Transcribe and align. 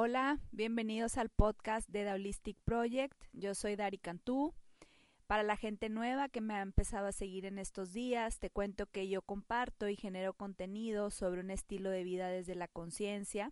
Hola, 0.00 0.38
bienvenidos 0.52 1.18
al 1.18 1.28
podcast 1.28 1.88
de 1.88 2.04
The 2.04 2.12
Holistic 2.12 2.56
Project. 2.62 3.20
Yo 3.32 3.56
soy 3.56 3.74
Dari 3.74 3.98
Cantú. 3.98 4.54
Para 5.26 5.42
la 5.42 5.56
gente 5.56 5.88
nueva 5.88 6.28
que 6.28 6.40
me 6.40 6.54
ha 6.54 6.62
empezado 6.62 7.08
a 7.08 7.12
seguir 7.12 7.46
en 7.46 7.58
estos 7.58 7.92
días, 7.92 8.38
te 8.38 8.48
cuento 8.48 8.86
que 8.86 9.08
yo 9.08 9.22
comparto 9.22 9.88
y 9.88 9.96
genero 9.96 10.34
contenido 10.34 11.10
sobre 11.10 11.40
un 11.40 11.50
estilo 11.50 11.90
de 11.90 12.04
vida 12.04 12.28
desde 12.28 12.54
la 12.54 12.68
conciencia. 12.68 13.50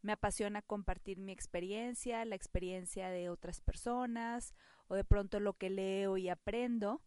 Me 0.00 0.12
apasiona 0.12 0.62
compartir 0.62 1.18
mi 1.18 1.32
experiencia, 1.32 2.24
la 2.24 2.36
experiencia 2.36 3.10
de 3.10 3.28
otras 3.28 3.60
personas 3.60 4.54
o 4.88 4.94
de 4.94 5.04
pronto 5.04 5.40
lo 5.40 5.58
que 5.58 5.68
leo 5.68 6.16
y 6.16 6.30
aprendo 6.30 7.02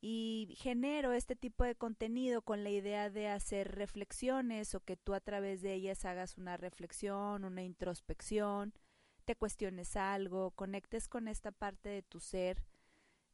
y 0.00 0.54
genero 0.58 1.12
este 1.12 1.34
tipo 1.34 1.64
de 1.64 1.74
contenido 1.74 2.42
con 2.42 2.62
la 2.62 2.70
idea 2.70 3.10
de 3.10 3.28
hacer 3.28 3.74
reflexiones 3.74 4.74
o 4.74 4.80
que 4.80 4.96
tú 4.96 5.14
a 5.14 5.20
través 5.20 5.60
de 5.60 5.74
ellas 5.74 6.04
hagas 6.04 6.38
una 6.38 6.56
reflexión, 6.56 7.44
una 7.44 7.62
introspección, 7.62 8.74
te 9.24 9.34
cuestiones 9.34 9.96
algo, 9.96 10.52
conectes 10.52 11.08
con 11.08 11.26
esta 11.26 11.50
parte 11.50 11.88
de 11.88 12.02
tu 12.02 12.20
ser, 12.20 12.64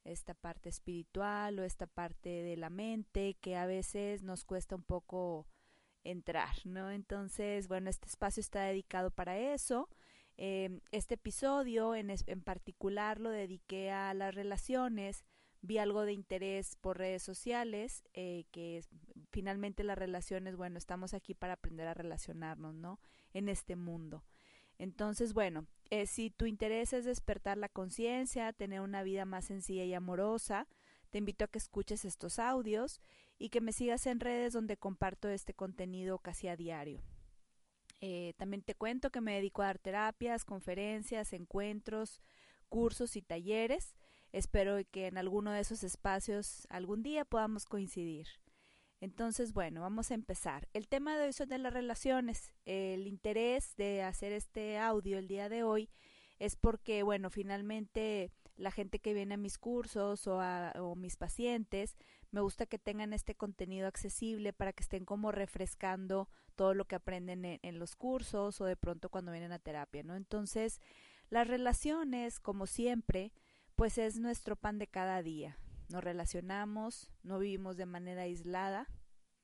esta 0.04 0.34
parte 0.34 0.68
espiritual 0.68 1.58
o 1.58 1.64
esta 1.64 1.86
parte 1.86 2.28
de 2.28 2.56
la 2.56 2.70
mente 2.70 3.34
que 3.40 3.56
a 3.56 3.66
veces 3.66 4.22
nos 4.22 4.44
cuesta 4.44 4.74
un 4.74 4.82
poco 4.82 5.46
entrar, 6.02 6.54
¿no? 6.64 6.90
Entonces, 6.90 7.68
bueno, 7.68 7.90
este 7.90 8.08
espacio 8.08 8.40
está 8.40 8.62
dedicado 8.64 9.10
para 9.10 9.38
eso. 9.38 9.88
Eh, 10.36 10.80
este 10.90 11.14
episodio 11.14 11.94
en, 11.94 12.10
en 12.10 12.42
particular 12.42 13.20
lo 13.20 13.30
dediqué 13.30 13.90
a 13.90 14.14
las 14.14 14.34
relaciones, 14.34 15.24
vi 15.64 15.78
algo 15.78 16.02
de 16.02 16.12
interés 16.12 16.76
por 16.76 16.98
redes 16.98 17.22
sociales, 17.22 18.04
eh, 18.12 18.44
que 18.50 18.82
finalmente 19.30 19.82
las 19.82 19.96
relaciones, 19.96 20.56
bueno, 20.56 20.76
estamos 20.76 21.14
aquí 21.14 21.32
para 21.32 21.54
aprender 21.54 21.88
a 21.88 21.94
relacionarnos, 21.94 22.74
¿no? 22.74 23.00
En 23.32 23.48
este 23.48 23.74
mundo. 23.74 24.24
Entonces, 24.78 25.32
bueno, 25.32 25.66
eh, 25.88 26.06
si 26.06 26.30
tu 26.30 26.44
interés 26.44 26.92
es 26.92 27.06
despertar 27.06 27.56
la 27.56 27.70
conciencia, 27.70 28.52
tener 28.52 28.80
una 28.82 29.02
vida 29.02 29.24
más 29.24 29.46
sencilla 29.46 29.84
y 29.84 29.94
amorosa, 29.94 30.68
te 31.08 31.18
invito 31.18 31.46
a 31.46 31.48
que 31.48 31.58
escuches 31.58 32.04
estos 32.04 32.38
audios 32.38 33.00
y 33.38 33.48
que 33.48 33.62
me 33.62 33.72
sigas 33.72 34.06
en 34.06 34.20
redes 34.20 34.52
donde 34.52 34.76
comparto 34.76 35.28
este 35.30 35.54
contenido 35.54 36.18
casi 36.18 36.48
a 36.48 36.56
diario. 36.56 37.02
Eh, 38.00 38.34
también 38.36 38.62
te 38.62 38.74
cuento 38.74 39.10
que 39.10 39.22
me 39.22 39.34
dedico 39.34 39.62
a 39.62 39.66
dar 39.66 39.78
terapias, 39.78 40.44
conferencias, 40.44 41.32
encuentros, 41.32 42.20
cursos 42.68 43.16
y 43.16 43.22
talleres. 43.22 43.94
Espero 44.34 44.78
que 44.90 45.06
en 45.06 45.16
alguno 45.16 45.52
de 45.52 45.60
esos 45.60 45.84
espacios 45.84 46.66
algún 46.68 47.04
día 47.04 47.24
podamos 47.24 47.66
coincidir. 47.66 48.26
Entonces, 49.00 49.52
bueno, 49.52 49.82
vamos 49.82 50.10
a 50.10 50.14
empezar. 50.14 50.68
El 50.72 50.88
tema 50.88 51.16
de 51.16 51.26
hoy 51.26 51.32
son 51.32 51.50
de 51.50 51.58
las 51.58 51.72
relaciones. 51.72 52.52
El 52.64 53.06
interés 53.06 53.76
de 53.76 54.02
hacer 54.02 54.32
este 54.32 54.76
audio 54.76 55.18
el 55.18 55.28
día 55.28 55.48
de 55.48 55.62
hoy 55.62 55.88
es 56.40 56.56
porque, 56.56 57.04
bueno, 57.04 57.30
finalmente 57.30 58.32
la 58.56 58.72
gente 58.72 58.98
que 58.98 59.14
viene 59.14 59.34
a 59.34 59.36
mis 59.36 59.56
cursos 59.56 60.26
o, 60.26 60.40
a, 60.40 60.72
mis 60.96 61.14
pacientes, 61.16 61.96
me 62.32 62.40
gusta 62.40 62.66
que 62.66 62.80
tengan 62.80 63.12
este 63.12 63.36
contenido 63.36 63.86
accesible 63.86 64.52
para 64.52 64.72
que 64.72 64.82
estén 64.82 65.04
como 65.04 65.30
refrescando 65.30 66.28
todo 66.56 66.74
lo 66.74 66.86
que 66.86 66.96
aprenden 66.96 67.44
en, 67.44 67.60
en 67.62 67.78
los 67.78 67.94
cursos 67.94 68.60
o 68.60 68.64
de 68.64 68.74
pronto 68.74 69.10
cuando 69.10 69.30
vienen 69.30 69.52
a 69.52 69.60
terapia, 69.60 70.02
¿no? 70.02 70.16
Entonces, 70.16 70.80
las 71.30 71.46
relaciones, 71.46 72.40
como 72.40 72.66
siempre, 72.66 73.32
pues 73.76 73.98
es 73.98 74.18
nuestro 74.18 74.56
pan 74.56 74.78
de 74.78 74.86
cada 74.86 75.22
día. 75.22 75.58
Nos 75.88 76.02
relacionamos, 76.02 77.10
no 77.22 77.38
vivimos 77.38 77.76
de 77.76 77.86
manera 77.86 78.22
aislada. 78.22 78.88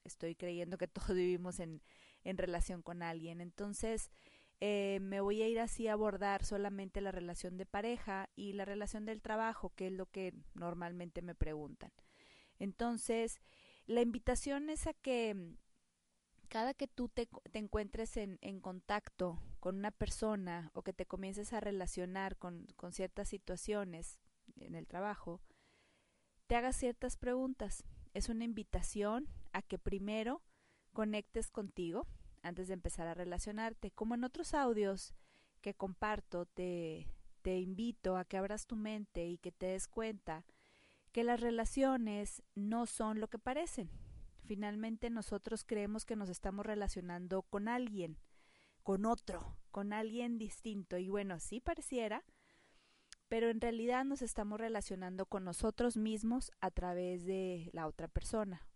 Estoy 0.04 0.34
creyendo 0.34 0.78
que 0.78 0.88
todos 0.88 1.14
vivimos 1.14 1.60
en, 1.60 1.82
en 2.24 2.38
relación 2.38 2.82
con 2.82 3.02
alguien. 3.02 3.40
Entonces, 3.40 4.10
eh, 4.60 4.98
me 5.00 5.20
voy 5.20 5.40
a 5.42 5.48
ir 5.48 5.58
así 5.58 5.88
a 5.88 5.94
abordar 5.94 6.44
solamente 6.44 7.00
la 7.00 7.12
relación 7.12 7.56
de 7.56 7.64
pareja 7.64 8.28
y 8.36 8.52
la 8.52 8.66
relación 8.66 9.06
del 9.06 9.22
trabajo, 9.22 9.72
que 9.74 9.86
es 9.86 9.92
lo 9.92 10.06
que 10.06 10.34
normalmente 10.54 11.22
me 11.22 11.34
preguntan. 11.34 11.92
Entonces, 12.58 13.40
la 13.86 14.02
invitación 14.02 14.68
es 14.68 14.86
a 14.86 14.92
que 14.92 15.54
cada 16.50 16.74
que 16.74 16.88
tú 16.88 17.08
te, 17.08 17.28
te 17.52 17.60
encuentres 17.60 18.16
en, 18.16 18.60
contacto 18.60 19.40
con 19.60 19.76
una 19.76 19.92
persona 19.92 20.72
o 20.74 20.82
que 20.82 20.92
te 20.92 21.06
comiences 21.06 21.52
a 21.52 21.60
relacionar 21.60 22.36
con, 22.36 22.66
ciertas 22.90 23.28
situaciones 23.28 24.18
en 24.58 24.74
el 24.74 24.88
trabajo, 24.88 25.40
te 26.48 26.56
hagas 26.56 26.74
ciertas 26.74 27.16
preguntas. 27.16 27.84
Es 28.14 28.28
una 28.28 28.44
invitación 28.44 29.28
a 29.52 29.62
que 29.62 29.78
primero 29.78 30.42
conectes 30.92 31.52
contigo 31.52 32.08
antes 32.42 32.66
de 32.66 32.74
empezar 32.74 33.06
a 33.06 33.14
relacionarte. 33.14 33.92
Como 33.92 34.16
en 34.16 34.24
otros 34.24 34.52
audios 34.52 35.14
que 35.60 35.74
comparto, 35.74 36.46
te 36.46 37.06
invito 37.44 38.16
a 38.16 38.24
que 38.24 38.36
abras 38.36 38.66
tu 38.66 38.74
mente 38.74 39.24
y 39.24 39.38
que 39.38 39.52
te 39.52 39.66
des 39.66 39.86
cuenta 39.86 40.44
que 41.12 41.22
las 41.22 41.38
relaciones 41.38 42.42
no 42.56 42.86
son 42.86 43.20
lo 43.20 43.28
que 43.28 43.38
parecen. 43.38 44.09
Finalmente 44.50 45.10
nosotros 45.10 45.62
creemos 45.62 46.04
que 46.04 46.16
nos 46.16 46.28
estamos 46.28 46.66
relacionando 46.66 47.42
con 47.42 47.68
alguien, 47.68 48.18
con 48.82 49.06
otro, 49.06 49.56
con 49.70 49.92
alguien 49.92 50.38
distinto. 50.38 50.98
Y 50.98 51.08
bueno, 51.08 51.38
sí 51.38 51.60
pareciera, 51.60 52.24
pero 53.28 53.48
en 53.48 53.60
realidad 53.60 54.04
nos 54.04 54.22
estamos 54.22 54.58
relacionando 54.58 55.24
con 55.26 55.44
nosotros 55.44 55.96
mismos 55.96 56.50
a 56.60 56.72
través 56.72 57.24
de 57.24 57.70
la 57.72 57.86
otra 57.86 58.08
persona. 58.08 58.66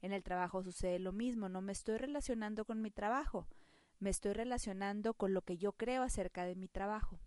En 0.00 0.14
el 0.14 0.22
trabajo 0.22 0.62
sucede 0.62 0.98
lo 0.98 1.12
mismo, 1.12 1.50
no 1.50 1.60
me 1.60 1.72
estoy 1.72 1.98
relacionando 1.98 2.64
con 2.64 2.80
mi 2.80 2.90
trabajo, 2.90 3.46
me 3.98 4.08
estoy 4.08 4.32
relacionando 4.32 5.12
con 5.12 5.34
lo 5.34 5.42
que 5.42 5.58
yo 5.58 5.72
creo 5.72 6.02
acerca 6.02 6.46
de 6.46 6.54
mi 6.54 6.66
trabajo. 6.66 7.20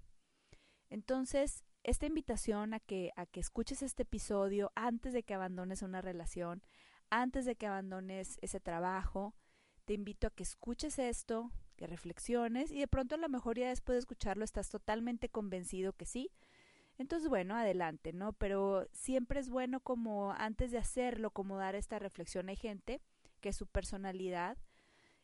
Entonces, 0.89 1.63
esta 1.83 2.07
invitación 2.07 2.73
a 2.73 2.79
que, 2.79 3.13
a 3.17 3.27
que 3.27 3.39
escuches 3.39 3.83
este 3.83 4.01
episodio 4.01 4.71
antes 4.73 5.13
de 5.13 5.21
que 5.21 5.35
abandones 5.35 5.83
una 5.83 6.01
relación, 6.01 6.63
antes 7.09 7.45
de 7.45 7.55
que 7.55 7.67
abandones 7.67 8.37
ese 8.41 8.59
trabajo, 8.59 9.35
te 9.85 9.93
invito 9.93 10.27
a 10.27 10.31
que 10.31 10.43
escuches 10.43 10.99
esto, 10.99 11.51
que 11.75 11.87
reflexiones 11.87 12.71
y 12.71 12.79
de 12.79 12.87
pronto 12.87 13.15
a 13.15 13.19
lo 13.19 13.29
mejor 13.29 13.57
ya 13.57 13.69
después 13.69 13.95
de 13.95 13.99
escucharlo 13.99 14.43
estás 14.43 14.69
totalmente 14.69 15.29
convencido 15.29 15.93
que 15.93 16.05
sí, 16.05 16.31
entonces, 16.97 17.29
bueno, 17.29 17.55
adelante, 17.55 18.11
¿no? 18.11 18.33
Pero 18.33 18.87
siempre 18.91 19.39
es 19.39 19.49
bueno 19.49 19.79
como 19.81 20.33
antes 20.33 20.71
de 20.71 20.79
hacerlo, 20.79 21.29
como 21.31 21.57
dar 21.57 21.75
esta 21.75 21.99
reflexión. 21.99 22.49
Hay 22.49 22.55
gente 22.55 23.01
que 23.39 23.53
su 23.53 23.67
personalidad, 23.67 24.57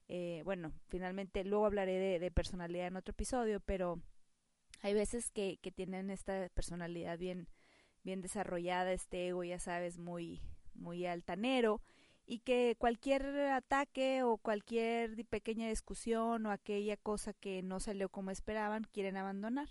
eh, 0.08 0.44
bueno, 0.46 0.72
finalmente 0.88 1.44
luego 1.44 1.66
hablaré 1.66 1.98
de, 1.98 2.20
de, 2.20 2.32
personalidad 2.32 2.88
en 2.88 2.98
otro 2.98 3.12
episodio, 3.12 3.60
pero 3.60 4.00
hay 4.82 4.94
veces 4.94 5.32
que, 5.32 5.58
que 5.62 5.72
tienen 5.72 6.12
esta 6.12 6.50
personalidad 6.50 7.18
bien, 7.18 7.50
bien 8.04 8.22
desarrollada, 8.22 8.94
este 8.94 9.30
ego, 9.30 9.44
ya 9.44 9.60
sabes, 9.60 9.98
muy, 9.98 10.42
muy 10.76 11.06
altanero, 11.06 11.82
y 12.26 12.40
que 12.40 12.76
cualquier 12.78 13.26
ataque 13.52 14.24
o 14.24 14.38
cualquier 14.38 15.26
pequeña 15.28 15.68
discusión 15.68 16.46
o 16.46 16.52
aquella 16.52 16.98
cosa 16.98 17.34
que 17.34 17.62
no 17.64 17.80
salió 17.80 18.10
como 18.10 18.32
esperaban, 18.32 18.86
quieren 18.92 19.18
abandonar. 19.18 19.68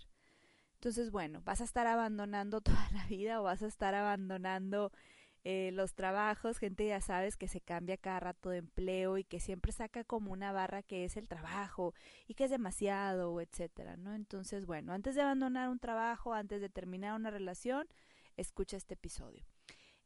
Entonces, 0.75 1.11
bueno, 1.11 1.41
vas 1.45 1.61
a 1.61 1.63
estar 1.63 1.87
abandonando 1.87 2.61
toda 2.61 2.87
la 2.91 3.05
vida 3.07 3.39
o 3.41 3.43
vas 3.43 3.63
a 3.63 3.67
estar 3.67 3.95
abandonando 3.95 4.91
eh, 5.45 5.71
los 5.73 5.93
trabajos, 5.93 6.57
gente 6.57 6.87
ya 6.87 7.01
sabes 7.01 7.35
que 7.35 7.49
se 7.49 7.59
cambia 7.59 7.97
cada 7.97 8.21
rato 8.21 8.49
de 8.49 8.59
empleo 8.59 9.17
y 9.17 9.25
que 9.25 9.41
siempre 9.41 9.73
saca 9.73 10.05
como 10.05 10.31
una 10.31 10.53
barra 10.53 10.83
que 10.83 11.03
es 11.03 11.17
el 11.17 11.27
trabajo 11.27 11.93
y 12.27 12.35
que 12.35 12.45
es 12.45 12.49
demasiado, 12.49 13.41
etcétera, 13.41 13.97
¿no? 13.97 14.13
Entonces, 14.13 14.65
bueno, 14.65 14.93
antes 14.93 15.15
de 15.15 15.21
abandonar 15.21 15.69
un 15.69 15.79
trabajo, 15.79 16.33
antes 16.33 16.61
de 16.61 16.69
terminar 16.69 17.15
una 17.15 17.29
relación, 17.29 17.87
escucha 18.37 18.77
este 18.77 18.93
episodio. 18.93 19.43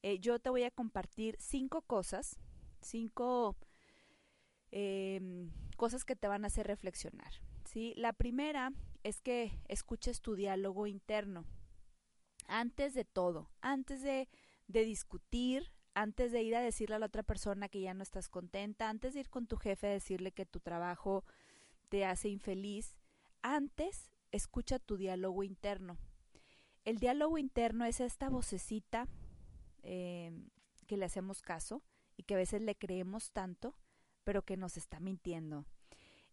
Eh, 0.03 0.19
yo 0.19 0.39
te 0.39 0.49
voy 0.49 0.63
a 0.63 0.71
compartir 0.71 1.35
cinco 1.39 1.81
cosas, 1.81 2.37
cinco 2.81 3.55
eh, 4.71 5.49
cosas 5.75 6.05
que 6.05 6.15
te 6.15 6.27
van 6.27 6.43
a 6.43 6.47
hacer 6.47 6.67
reflexionar. 6.67 7.31
¿sí? 7.65 7.93
La 7.97 8.13
primera 8.13 8.71
es 9.03 9.21
que 9.21 9.59
escuches 9.67 10.21
tu 10.21 10.35
diálogo 10.35 10.87
interno. 10.87 11.45
Antes 12.47 12.93
de 12.93 13.05
todo, 13.05 13.49
antes 13.61 14.01
de, 14.01 14.29
de 14.67 14.85
discutir, 14.85 15.71
antes 15.93 16.31
de 16.31 16.43
ir 16.43 16.55
a 16.55 16.61
decirle 16.61 16.95
a 16.95 16.99
la 16.99 17.07
otra 17.07 17.23
persona 17.23 17.67
que 17.67 17.81
ya 17.81 17.93
no 17.93 18.03
estás 18.03 18.29
contenta, 18.29 18.89
antes 18.89 19.13
de 19.13 19.21
ir 19.21 19.29
con 19.29 19.47
tu 19.47 19.57
jefe 19.57 19.87
a 19.87 19.91
decirle 19.91 20.31
que 20.31 20.45
tu 20.45 20.59
trabajo 20.59 21.25
te 21.89 22.05
hace 22.05 22.29
infeliz, 22.29 22.95
antes 23.41 24.11
escucha 24.31 24.79
tu 24.79 24.97
diálogo 24.97 25.43
interno. 25.43 25.97
El 26.85 26.99
diálogo 26.99 27.37
interno 27.37 27.83
es 27.85 27.99
esta 27.99 28.29
vocecita 28.29 29.07
eh, 29.89 30.31
que 30.85 30.97
le 30.97 31.05
hacemos 31.05 31.41
caso 31.41 31.81
y 32.17 32.23
que 32.23 32.33
a 32.33 32.37
veces 32.37 32.61
le 32.61 32.75
creemos 32.75 33.31
tanto, 33.31 33.77
pero 34.25 34.43
que 34.43 34.57
nos 34.57 34.75
está 34.75 34.99
mintiendo. 34.99 35.65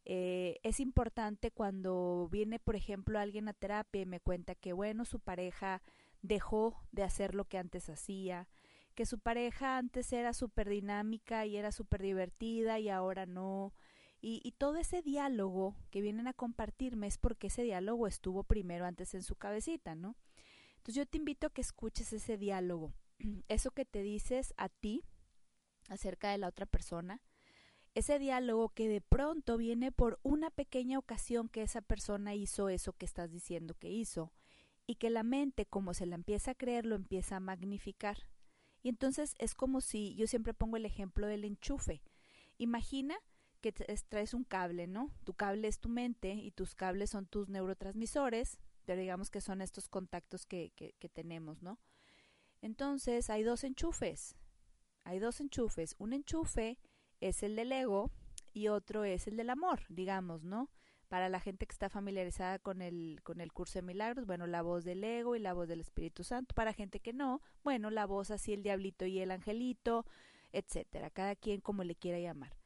Eh, 0.05 0.59
es 0.65 0.81
importante 0.81 1.53
cuando 1.53 2.29
viene, 2.31 2.59
por 2.59 2.75
ejemplo, 2.75 3.19
alguien 3.19 3.49
a 3.49 3.53
terapia 3.53 4.03
y 4.03 4.07
me 4.07 4.19
cuenta 4.21 4.57
que, 4.57 4.73
bueno, 4.73 5.05
su 5.05 5.21
pareja 5.21 5.83
dejó 6.21 6.77
de 6.91 7.05
hacer 7.05 7.35
lo 7.35 7.45
que 7.45 7.59
antes 7.59 7.89
hacía, 7.89 8.49
que 8.97 9.07
su 9.07 9.21
pareja 9.21 9.79
antes 9.79 10.13
era 10.13 10.33
súper 10.33 10.69
dinámica 10.69 11.47
y 11.47 11.57
era 11.57 11.71
súper 11.71 12.03
divertida 12.03 12.81
y 12.81 12.89
ahora 12.89 13.25
no. 13.25 13.73
Y, 14.21 14.41
y, 14.43 14.53
todo 14.53 14.79
ese 14.79 15.01
diálogo 15.03 15.77
que 15.91 16.01
vienen 16.01 16.27
a 16.27 16.33
compartirme 16.33 17.07
es 17.07 17.19
porque 17.19 17.49
ese 17.49 17.63
diálogo 17.63 18.07
estuvo 18.09 18.43
primero 18.43 18.87
antes 18.87 19.15
en 19.15 19.23
su 19.23 19.37
cabecita, 19.37 19.95
¿no? 19.95 20.17
Entonces 20.77 20.95
yo 20.97 21.07
te 21.07 21.19
invito 21.19 21.47
a 21.47 21.51
que 21.51 21.61
escuches 21.61 22.13
ese 22.13 22.37
diálogo, 22.37 22.95
eso 23.49 23.71
que 23.71 23.85
te 23.85 24.03
dices 24.03 24.55
a 24.57 24.69
ti 24.69 25.05
acerca 25.89 26.31
de 26.31 26.39
la 26.39 26.49
otra 26.49 26.67
persona, 26.67 27.21
ese 27.95 28.19
diálogo 28.19 28.71
que 28.71 28.89
de 28.89 29.01
pronto 29.01 29.57
viene 29.57 29.93
por 29.93 30.19
una 30.23 30.51
pequeña 30.51 30.99
ocasión 30.99 31.49
que 31.49 31.63
esa 31.63 31.81
persona 31.81 32.35
hizo 32.35 32.69
eso 32.69 32.93
que 32.93 33.05
estás 33.05 33.31
diciendo 33.31 33.75
que 33.75 33.91
hizo 33.91 34.33
y 34.87 34.97
que 34.97 35.11
la 35.11 35.23
mente, 35.23 35.65
como 35.67 35.95
se 35.95 36.07
la 36.07 36.17
empieza 36.17 36.53
a 36.53 36.55
creer, 36.57 36.87
lo 36.87 36.97
empieza 36.97 37.37
a 37.37 37.41
magnificar. 37.41 38.19
Y 38.83 38.89
entonces 38.89 39.35
es 39.39 39.55
como 39.55 39.81
si, 39.81 40.15
yo 40.17 40.27
siempre 40.27 40.53
pongo 40.53 40.77
el 40.77 40.85
ejemplo 40.85 41.27
del 41.27 41.45
enchufe. 41.45 42.03
Imagina 42.59 43.17
que 43.61 43.73
traes 43.73 44.35
un 44.35 44.45
cable, 44.45 44.87
¿no? 44.87 45.11
Tu 45.25 45.33
cable 45.33 45.69
es 45.69 45.79
tu 45.79 45.89
mente 45.89 46.35
y 46.35 46.51
tus 46.51 46.75
cables 46.75 47.11
son 47.11 47.27
tus 47.27 47.49
neurotransmisores, 47.49 48.59
pero 48.85 49.01
digamos 49.01 49.31
que 49.31 49.41
son 49.41 49.63
estos 49.63 49.89
contactos 49.89 50.45
que, 50.45 50.73
que, 50.77 50.95
que 50.99 51.09
tenemos, 51.09 51.63
¿no? 51.63 51.79
Entonces 52.65 53.29
hay 53.29 53.43
dos 53.43 53.63
enchufes. 53.63 54.37
Hay 55.05 55.19
dos 55.19 55.39
enchufes. 55.41 55.95
Un 55.99 56.15
enchufe 56.15 56.79
es 57.21 57.43
el 57.43 57.57
del 57.57 57.71
ego 57.73 58.11
y 58.55 58.69
otro 58.69 59.05
es 59.05 59.29
el 59.29 59.37
del 59.37 59.51
amor, 59.51 59.83
digamos, 59.91 60.45
¿no? 60.45 60.71
Para 61.09 61.29
la 61.29 61.41
gente 61.41 61.67
que 61.67 61.73
está 61.73 61.91
familiarizada 61.91 62.59
con 62.59 62.81
el, 62.81 63.21
con 63.23 63.43
el 63.43 63.53
curso 63.53 63.75
de 63.79 63.83
milagros, 63.83 64.27
bueno, 64.27 64.47
la 64.47 64.63
voz 64.63 64.83
del 64.85 65.05
ego 65.05 65.37
y 65.37 65.41
la 65.41 65.53
voz 65.53 65.69
del 65.69 65.81
Espíritu 65.81 66.25
Santo. 66.25 66.55
Para 66.55 66.73
gente 66.73 67.01
que 67.01 67.13
no, 67.13 67.43
bueno, 67.63 67.91
la 67.91 68.07
voz 68.07 68.31
así 68.31 68.55
el 68.55 68.63
diablito 68.63 69.05
y 69.05 69.19
el 69.19 69.31
angelito, 69.31 70.07
etcétera, 70.51 71.11
cada 71.11 71.37
quien 71.37 71.61
como 71.61 71.85
le 71.85 71.97
quiera 71.97 72.19
llamar. 72.19 72.57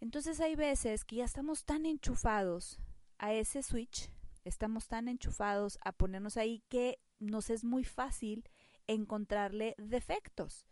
Entonces 0.00 0.38
hay 0.38 0.54
veces 0.54 1.06
que 1.06 1.16
ya 1.16 1.24
estamos 1.24 1.64
tan 1.64 1.86
enchufados 1.86 2.78
a 3.16 3.32
ese 3.32 3.62
switch, 3.62 4.10
estamos 4.44 4.86
tan 4.86 5.08
enchufados 5.08 5.78
a 5.80 5.92
ponernos 5.92 6.36
ahí 6.36 6.62
que 6.68 6.98
nos 7.20 7.48
es 7.48 7.64
muy 7.64 7.84
fácil 7.84 8.44
encontrarle 8.86 9.74
defectos. 9.78 10.66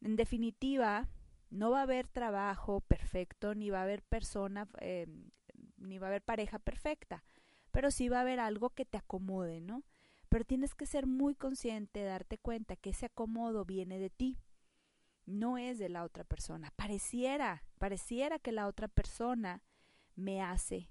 En 0.00 0.16
definitiva, 0.16 1.08
no 1.50 1.70
va 1.70 1.80
a 1.80 1.82
haber 1.82 2.08
trabajo 2.08 2.80
perfecto, 2.80 3.54
ni 3.54 3.70
va 3.70 3.80
a 3.80 3.82
haber 3.84 4.02
persona, 4.02 4.68
eh, 4.80 5.06
ni 5.76 5.98
va 5.98 6.06
a 6.06 6.10
haber 6.10 6.22
pareja 6.22 6.58
perfecta, 6.58 7.24
pero 7.70 7.90
sí 7.90 8.08
va 8.08 8.18
a 8.18 8.22
haber 8.22 8.40
algo 8.40 8.70
que 8.70 8.84
te 8.84 8.98
acomode, 8.98 9.60
¿no? 9.60 9.84
Pero 10.28 10.44
tienes 10.44 10.74
que 10.74 10.86
ser 10.86 11.06
muy 11.06 11.34
consciente, 11.34 12.02
darte 12.02 12.38
cuenta 12.38 12.76
que 12.76 12.90
ese 12.90 13.06
acomodo 13.06 13.64
viene 13.64 13.98
de 13.98 14.10
ti, 14.10 14.38
no 15.24 15.58
es 15.58 15.78
de 15.78 15.88
la 15.88 16.04
otra 16.04 16.24
persona. 16.24 16.72
Pareciera, 16.76 17.64
pareciera 17.78 18.38
que 18.38 18.52
la 18.52 18.66
otra 18.66 18.88
persona 18.88 19.62
me 20.16 20.42
hace, 20.42 20.90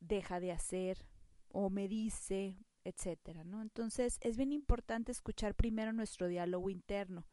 deja 0.00 0.40
de 0.40 0.52
hacer, 0.52 1.06
o 1.48 1.70
me 1.70 1.88
dice, 1.88 2.58
etcétera, 2.84 3.44
¿no? 3.44 3.62
Entonces 3.62 4.18
es 4.20 4.36
bien 4.36 4.52
importante 4.52 5.12
escuchar 5.12 5.54
primero 5.54 5.92
nuestro 5.92 6.28
diálogo 6.28 6.70
interno. 6.70 7.26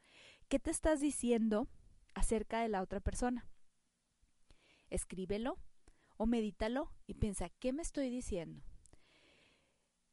¿Qué 0.47 0.59
te 0.59 0.71
estás 0.71 0.99
diciendo? 0.99 1.67
acerca 2.13 2.61
de 2.61 2.69
la 2.69 2.81
otra 2.81 2.99
persona. 2.99 3.47
Escríbelo 4.89 5.57
o 6.17 6.25
medítalo 6.25 6.91
y 7.07 7.15
piensa, 7.15 7.49
¿qué 7.49 7.73
me 7.73 7.81
estoy 7.81 8.09
diciendo? 8.09 8.61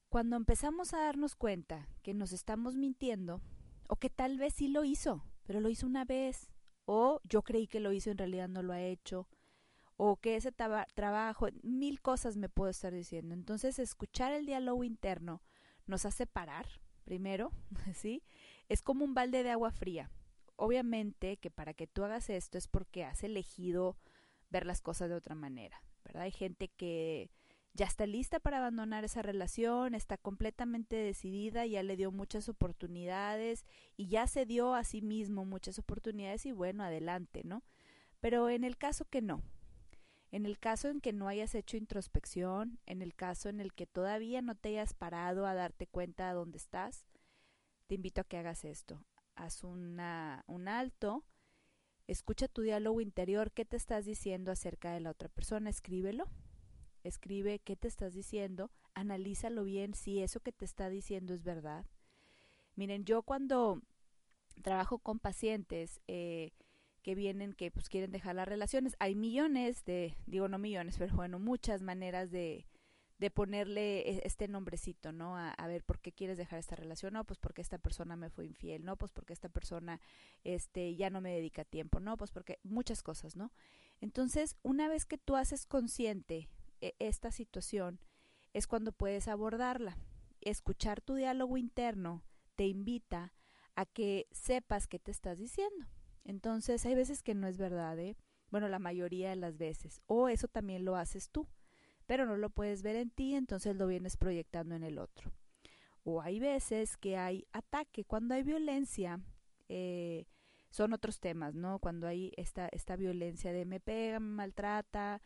Cuando 0.08 0.36
empezamos 0.36 0.94
a 0.94 1.00
darnos 1.00 1.34
cuenta 1.36 1.88
que 2.02 2.14
nos 2.14 2.32
estamos 2.32 2.76
mintiendo, 2.76 3.42
o 3.88 3.96
que 3.96 4.10
tal 4.10 4.38
vez 4.38 4.54
sí 4.54 4.68
lo 4.68 4.84
hizo, 4.84 5.24
pero 5.44 5.60
lo 5.60 5.68
hizo 5.68 5.86
una 5.86 6.04
vez, 6.04 6.50
o 6.86 7.20
yo 7.24 7.42
creí 7.42 7.66
que 7.66 7.80
lo 7.80 7.92
hizo 7.92 8.10
en 8.10 8.18
realidad 8.18 8.48
no 8.48 8.62
lo 8.62 8.72
ha 8.72 8.80
hecho, 8.80 9.28
o 9.98 10.16
que 10.16 10.36
ese 10.36 10.52
trabajo, 10.52 11.48
mil 11.62 12.00
cosas 12.00 12.38
me 12.38 12.48
puedo 12.48 12.70
estar 12.70 12.94
diciendo. 12.94 13.34
Entonces, 13.34 13.78
escuchar 13.78 14.32
el 14.32 14.46
diálogo 14.46 14.84
interno 14.84 15.42
nos 15.86 16.06
hace 16.06 16.26
parar, 16.26 16.66
primero, 17.04 17.52
¿sí? 17.94 18.22
Es 18.70 18.80
como 18.80 19.04
un 19.04 19.12
balde 19.12 19.42
de 19.42 19.50
agua 19.50 19.70
fría 19.70 20.10
obviamente 20.58 21.36
que 21.36 21.50
para 21.50 21.72
que 21.72 21.86
tú 21.86 22.04
hagas 22.04 22.28
esto 22.28 22.58
es 22.58 22.66
porque 22.66 23.04
has 23.04 23.22
elegido 23.22 23.96
ver 24.50 24.66
las 24.66 24.82
cosas 24.82 25.08
de 25.08 25.14
otra 25.14 25.36
manera, 25.36 25.82
¿verdad? 26.04 26.24
Hay 26.24 26.32
gente 26.32 26.68
que 26.68 27.30
ya 27.74 27.86
está 27.86 28.06
lista 28.06 28.40
para 28.40 28.58
abandonar 28.58 29.04
esa 29.04 29.22
relación, 29.22 29.94
está 29.94 30.18
completamente 30.18 30.96
decidida, 30.96 31.64
ya 31.64 31.84
le 31.84 31.96
dio 31.96 32.10
muchas 32.10 32.48
oportunidades 32.48 33.64
y 33.96 34.08
ya 34.08 34.26
se 34.26 34.46
dio 34.46 34.74
a 34.74 34.82
sí 34.82 35.00
mismo 35.00 35.44
muchas 35.44 35.78
oportunidades 35.78 36.44
y 36.44 36.50
bueno, 36.50 36.82
adelante, 36.82 37.42
¿no? 37.44 37.62
Pero 38.18 38.50
en 38.50 38.64
el 38.64 38.76
caso 38.76 39.04
que 39.04 39.22
no, 39.22 39.44
en 40.30 40.46
el 40.46 40.58
caso 40.58 40.88
en 40.88 41.00
que 41.00 41.12
no 41.12 41.28
hayas 41.28 41.54
hecho 41.54 41.76
introspección, 41.76 42.78
en 42.86 43.02
el 43.02 43.14
caso 43.14 43.48
en 43.48 43.60
el 43.60 43.72
que 43.72 43.86
todavía 43.86 44.42
no 44.42 44.54
te 44.54 44.70
hayas 44.70 44.94
parado 44.94 45.46
a 45.46 45.54
darte 45.54 45.86
cuenta 45.86 46.28
de 46.28 46.34
dónde 46.34 46.58
estás, 46.58 47.06
te 47.86 47.94
invito 47.94 48.20
a 48.20 48.24
que 48.24 48.38
hagas 48.38 48.64
esto 48.64 49.04
haz 49.38 49.64
una, 49.64 50.44
un 50.46 50.68
alto, 50.68 51.24
escucha 52.06 52.48
tu 52.48 52.62
diálogo 52.62 53.00
interior, 53.00 53.52
qué 53.52 53.64
te 53.64 53.76
estás 53.76 54.04
diciendo 54.04 54.52
acerca 54.52 54.92
de 54.92 55.00
la 55.00 55.10
otra 55.10 55.28
persona, 55.28 55.70
escríbelo, 55.70 56.28
escribe 57.04 57.60
qué 57.60 57.76
te 57.76 57.88
estás 57.88 58.14
diciendo, 58.14 58.70
analízalo 58.94 59.64
bien 59.64 59.94
si 59.94 60.20
eso 60.20 60.40
que 60.40 60.52
te 60.52 60.64
está 60.64 60.90
diciendo 60.90 61.34
es 61.34 61.42
verdad. 61.42 61.86
Miren, 62.74 63.04
yo 63.04 63.22
cuando 63.22 63.80
trabajo 64.62 64.98
con 64.98 65.18
pacientes 65.20 66.00
eh, 66.08 66.50
que 67.08 67.14
vienen, 67.14 67.54
que 67.54 67.70
pues 67.70 67.88
quieren 67.88 68.12
dejar 68.12 68.34
las 68.34 68.46
relaciones, 68.46 68.94
hay 68.98 69.14
millones 69.14 69.82
de, 69.86 70.14
digo 70.26 70.46
no 70.46 70.58
millones, 70.58 70.96
pero 70.98 71.16
bueno, 71.16 71.38
muchas 71.38 71.80
maneras 71.80 72.30
de, 72.30 72.66
de 73.18 73.30
ponerle 73.30 74.00
e, 74.00 74.20
este 74.26 74.46
nombrecito, 74.46 75.10
¿no? 75.10 75.34
A, 75.34 75.48
a, 75.52 75.66
ver, 75.68 75.82
¿por 75.84 76.00
qué 76.00 76.12
quieres 76.12 76.36
dejar 76.36 76.58
esta 76.58 76.76
relación? 76.76 77.14
No, 77.14 77.24
pues 77.24 77.38
porque 77.38 77.62
esta 77.62 77.78
persona 77.78 78.14
me 78.14 78.28
fue 78.28 78.44
infiel, 78.44 78.84
no, 78.84 78.98
pues 78.98 79.10
porque 79.10 79.32
esta 79.32 79.48
persona 79.48 80.02
este 80.44 80.96
ya 80.96 81.08
no 81.08 81.22
me 81.22 81.32
dedica 81.32 81.64
tiempo, 81.64 81.98
no, 81.98 82.18
pues 82.18 82.30
porque 82.30 82.58
muchas 82.62 83.02
cosas, 83.02 83.36
¿no? 83.36 83.52
Entonces, 84.02 84.58
una 84.62 84.86
vez 84.86 85.06
que 85.06 85.16
tú 85.16 85.34
haces 85.34 85.64
consciente 85.64 86.50
e, 86.82 86.94
esta 86.98 87.30
situación, 87.30 88.00
es 88.52 88.66
cuando 88.66 88.92
puedes 88.92 89.28
abordarla. 89.28 89.96
Escuchar 90.42 91.00
tu 91.00 91.14
diálogo 91.14 91.56
interno 91.56 92.22
te 92.54 92.66
invita 92.66 93.32
a 93.76 93.86
que 93.86 94.28
sepas 94.30 94.86
qué 94.86 94.98
te 94.98 95.10
estás 95.10 95.38
diciendo. 95.38 95.86
Entonces, 96.24 96.84
hay 96.86 96.94
veces 96.94 97.22
que 97.22 97.34
no 97.34 97.46
es 97.48 97.58
verdad, 97.58 97.98
¿eh? 97.98 98.16
Bueno, 98.50 98.68
la 98.68 98.78
mayoría 98.78 99.30
de 99.30 99.36
las 99.36 99.58
veces. 99.58 100.00
O 100.06 100.28
eso 100.28 100.48
también 100.48 100.84
lo 100.84 100.96
haces 100.96 101.30
tú 101.30 101.46
pero 102.08 102.24
no 102.24 102.38
lo 102.38 102.48
puedes 102.48 102.82
ver 102.82 102.96
en 102.96 103.10
ti, 103.10 103.34
entonces 103.34 103.76
lo 103.76 103.86
vienes 103.86 104.16
proyectando 104.16 104.74
en 104.74 104.82
el 104.82 104.98
otro. 104.98 105.30
O 106.04 106.22
hay 106.22 106.40
veces 106.40 106.96
que 106.96 107.18
hay 107.18 107.46
ataque, 107.52 108.06
cuando 108.06 108.34
hay 108.34 108.42
violencia, 108.42 109.20
eh, 109.68 110.24
son 110.70 110.94
otros 110.94 111.20
temas, 111.20 111.54
¿no? 111.54 111.78
Cuando 111.80 112.06
hay 112.06 112.32
esta, 112.38 112.66
esta 112.72 112.96
violencia 112.96 113.52
de 113.52 113.66
me 113.66 113.78
pega, 113.78 114.20
me 114.20 114.36
maltrata, 114.36 115.20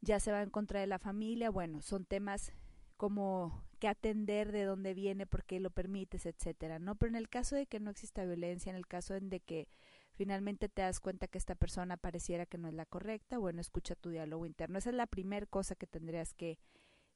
ya 0.00 0.18
se 0.18 0.32
va 0.32 0.42
en 0.42 0.50
contra 0.50 0.80
de 0.80 0.88
la 0.88 0.98
familia, 0.98 1.50
bueno, 1.50 1.80
son 1.82 2.04
temas 2.04 2.52
como 2.96 3.62
que 3.78 3.86
atender 3.86 4.50
de 4.50 4.64
dónde 4.64 4.94
viene, 4.94 5.24
por 5.24 5.44
qué 5.44 5.60
lo 5.60 5.70
permites, 5.70 6.26
etcétera, 6.26 6.80
¿no? 6.80 6.96
Pero 6.96 7.10
en 7.10 7.16
el 7.16 7.28
caso 7.28 7.54
de 7.54 7.66
que 7.66 7.78
no 7.78 7.92
exista 7.92 8.24
violencia, 8.24 8.70
en 8.70 8.76
el 8.76 8.88
caso 8.88 9.14
de 9.14 9.38
que 9.38 9.68
finalmente 10.14 10.68
te 10.68 10.82
das 10.82 11.00
cuenta 11.00 11.28
que 11.28 11.38
esta 11.38 11.54
persona 11.54 11.96
pareciera 11.96 12.46
que 12.46 12.58
no 12.58 12.68
es 12.68 12.74
la 12.74 12.86
correcta, 12.86 13.38
bueno, 13.38 13.60
escucha 13.60 13.94
tu 13.94 14.10
diálogo 14.10 14.46
interno. 14.46 14.78
Esa 14.78 14.90
es 14.90 14.96
la 14.96 15.06
primera 15.06 15.46
cosa 15.46 15.74
que 15.74 15.86
tendrías 15.86 16.34
que, 16.34 16.58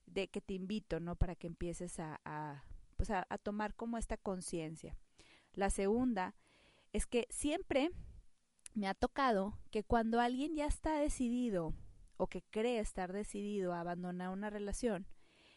de 0.06 0.28
que 0.28 0.40
te 0.40 0.54
invito, 0.54 1.00
¿no? 1.00 1.16
Para 1.16 1.34
que 1.34 1.46
empieces 1.46 1.98
a, 2.00 2.20
a 2.24 2.64
pues 2.96 3.10
a, 3.10 3.26
a 3.28 3.38
tomar 3.38 3.74
como 3.74 3.98
esta 3.98 4.16
conciencia. 4.16 4.96
La 5.52 5.70
segunda 5.70 6.34
es 6.92 7.06
que 7.06 7.26
siempre 7.30 7.90
me 8.74 8.88
ha 8.88 8.94
tocado 8.94 9.58
que 9.70 9.84
cuando 9.84 10.20
alguien 10.20 10.54
ya 10.54 10.66
está 10.66 10.98
decidido 10.98 11.74
o 12.16 12.26
que 12.26 12.42
cree 12.42 12.78
estar 12.78 13.12
decidido 13.12 13.72
a 13.72 13.80
abandonar 13.80 14.30
una 14.30 14.50
relación, 14.50 15.06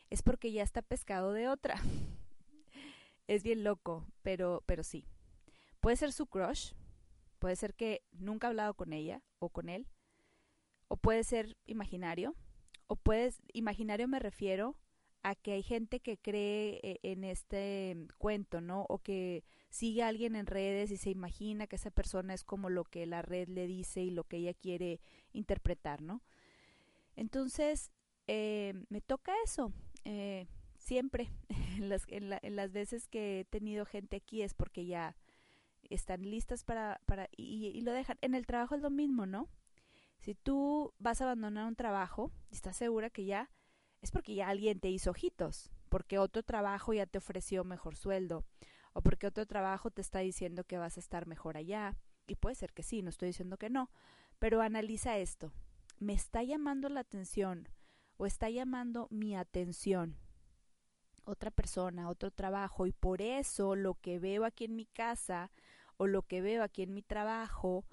es 0.10 0.22
porque 0.24 0.52
ya 0.52 0.64
está 0.64 0.82
pescado 0.82 1.34
de 1.34 1.48
otra. 1.48 1.82
es 3.28 3.44
bien 3.44 3.64
loco, 3.64 4.06
pero, 4.22 4.64
pero 4.66 4.84
sí. 4.84 5.06
Puede 5.80 5.98
ser 5.98 6.12
su 6.12 6.26
crush, 6.26 6.74
Puede 7.40 7.56
ser 7.56 7.74
que 7.74 8.04
nunca 8.12 8.48
ha 8.48 8.50
hablado 8.50 8.74
con 8.76 8.94
ella 8.94 9.22
o 9.40 9.50
con 9.50 9.70
él, 9.70 9.88
o 10.88 10.98
puede 10.98 11.24
ser 11.24 11.58
imaginario, 11.66 12.36
O 12.88 12.96
puedes, 12.96 13.42
imaginario 13.54 14.08
me 14.08 14.20
refiero 14.20 14.76
a 15.22 15.36
que 15.36 15.54
hay 15.54 15.64
gente 15.64 16.00
que 16.00 16.18
cree 16.18 16.80
eh, 16.82 17.00
en 17.04 17.24
este 17.24 18.08
cuento, 18.18 18.62
¿no? 18.62 18.86
O 18.90 19.00
que 19.00 19.44
sigue 19.70 20.02
a 20.04 20.08
alguien 20.08 20.36
en 20.36 20.48
redes 20.48 20.92
y 20.92 20.98
se 20.98 21.12
imagina 21.12 21.68
que 21.68 21.76
esa 21.76 21.92
persona 21.92 22.34
es 22.34 22.44
como 22.44 22.70
lo 22.70 22.86
que 22.86 23.06
la 23.06 23.22
red 23.22 23.48
le 23.50 23.68
dice 23.68 24.02
y 24.02 24.12
lo 24.12 24.24
que 24.24 24.38
ella 24.38 24.54
quiere 24.54 25.02
interpretar, 25.34 26.02
¿no? 26.02 26.24
Entonces, 27.16 27.92
eh, 28.28 28.74
me 28.90 29.02
toca 29.02 29.34
eso. 29.44 29.74
Eh, 30.06 30.48
siempre, 30.78 31.30
en 31.78 31.90
las, 31.90 32.06
en, 32.08 32.56
las 32.56 32.72
veces 32.72 33.08
que 33.08 33.42
he 33.42 33.46
tenido 33.46 33.86
gente 33.86 34.18
aquí 34.18 34.42
es 34.42 34.54
porque 34.54 34.86
ya 34.86 35.16
están 35.96 36.22
listas 36.30 36.64
para, 36.64 37.02
para 37.06 37.30
y, 37.36 37.68
y, 37.68 37.82
lo 37.82 37.92
dejan. 37.92 38.18
En 38.22 38.36
el 38.36 38.46
trabajo 38.46 38.76
es 38.76 38.82
lo 38.82 38.90
mismo, 38.90 39.26
¿no? 39.26 39.50
Si 40.20 40.36
tú 40.36 40.94
vas 41.00 41.22
a 41.22 41.26
abandonar 41.26 41.66
un 41.66 41.76
trabajo 41.76 42.32
y 42.50 42.56
estás 42.56 42.76
segura 42.78 43.10
que 43.10 43.26
ya 43.26 43.50
es 44.02 44.12
porque 44.12 44.36
ya 44.36 44.50
alguien 44.50 44.80
te 44.80 44.90
hizo 44.90 45.12
ojitos, 45.12 45.72
porque 45.90 46.20
otro 46.20 46.44
trabajo 46.44 46.94
ya 46.94 47.06
te 47.06 47.18
ofreció 47.18 47.64
mejor 47.64 47.96
sueldo, 47.96 48.46
o 48.94 49.02
porque 49.02 49.28
otro 49.28 49.46
trabajo 49.46 49.92
te 49.92 50.02
está 50.02 50.20
diciendo 50.20 50.64
que 50.64 50.78
vas 50.78 50.98
a 50.98 51.00
estar 51.00 51.28
mejor 51.28 51.58
allá. 51.58 51.98
Y 52.28 52.36
puede 52.36 52.56
ser 52.56 52.74
que 52.74 52.84
sí, 52.84 53.02
no 53.02 53.10
estoy 53.10 53.30
diciendo 53.30 53.58
que 53.58 53.70
no, 53.70 53.90
pero 54.38 54.62
analiza 54.62 55.18
esto. 55.18 55.52
¿Me 56.00 56.14
está 56.14 56.44
llamando 56.44 56.88
la 56.90 57.02
atención 57.02 57.68
o 58.18 58.26
está 58.26 58.50
llamando 58.50 59.08
mi 59.10 59.36
atención? 59.36 60.18
Otra 61.26 61.52
persona, 61.52 62.10
otro 62.10 62.32
trabajo, 62.32 62.88
y 62.88 62.92
por 62.92 63.22
eso 63.22 63.76
lo 63.76 63.96
que 63.96 64.20
veo 64.20 64.46
aquí 64.46 64.66
en 64.66 64.76
mi 64.76 64.86
casa 64.86 65.52
o 66.00 66.08
lo 66.08 66.24
que 66.24 66.42
veo 66.42 66.64
aquí 66.64 66.82
en 66.82 66.94
mi 66.94 67.02
trabajo 67.02 67.84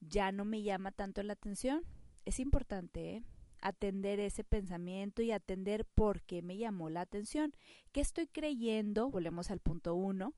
ya 0.00 0.30
no 0.30 0.44
me 0.44 0.62
llama 0.62 0.92
tanto 0.92 1.22
la 1.22 1.32
atención. 1.32 1.82
Es 2.26 2.38
importante, 2.38 3.16
¿eh? 3.16 3.24
atender 3.62 4.20
ese 4.20 4.44
pensamiento 4.44 5.22
y 5.22 5.32
atender 5.32 5.86
por 5.86 6.20
qué 6.20 6.42
me 6.42 6.58
llamó 6.58 6.90
la 6.90 7.00
atención. 7.00 7.54
¿Qué 7.92 8.02
estoy 8.02 8.26
creyendo? 8.26 9.10
Volvemos 9.10 9.50
al 9.50 9.60
punto 9.60 9.94
uno, 9.94 10.34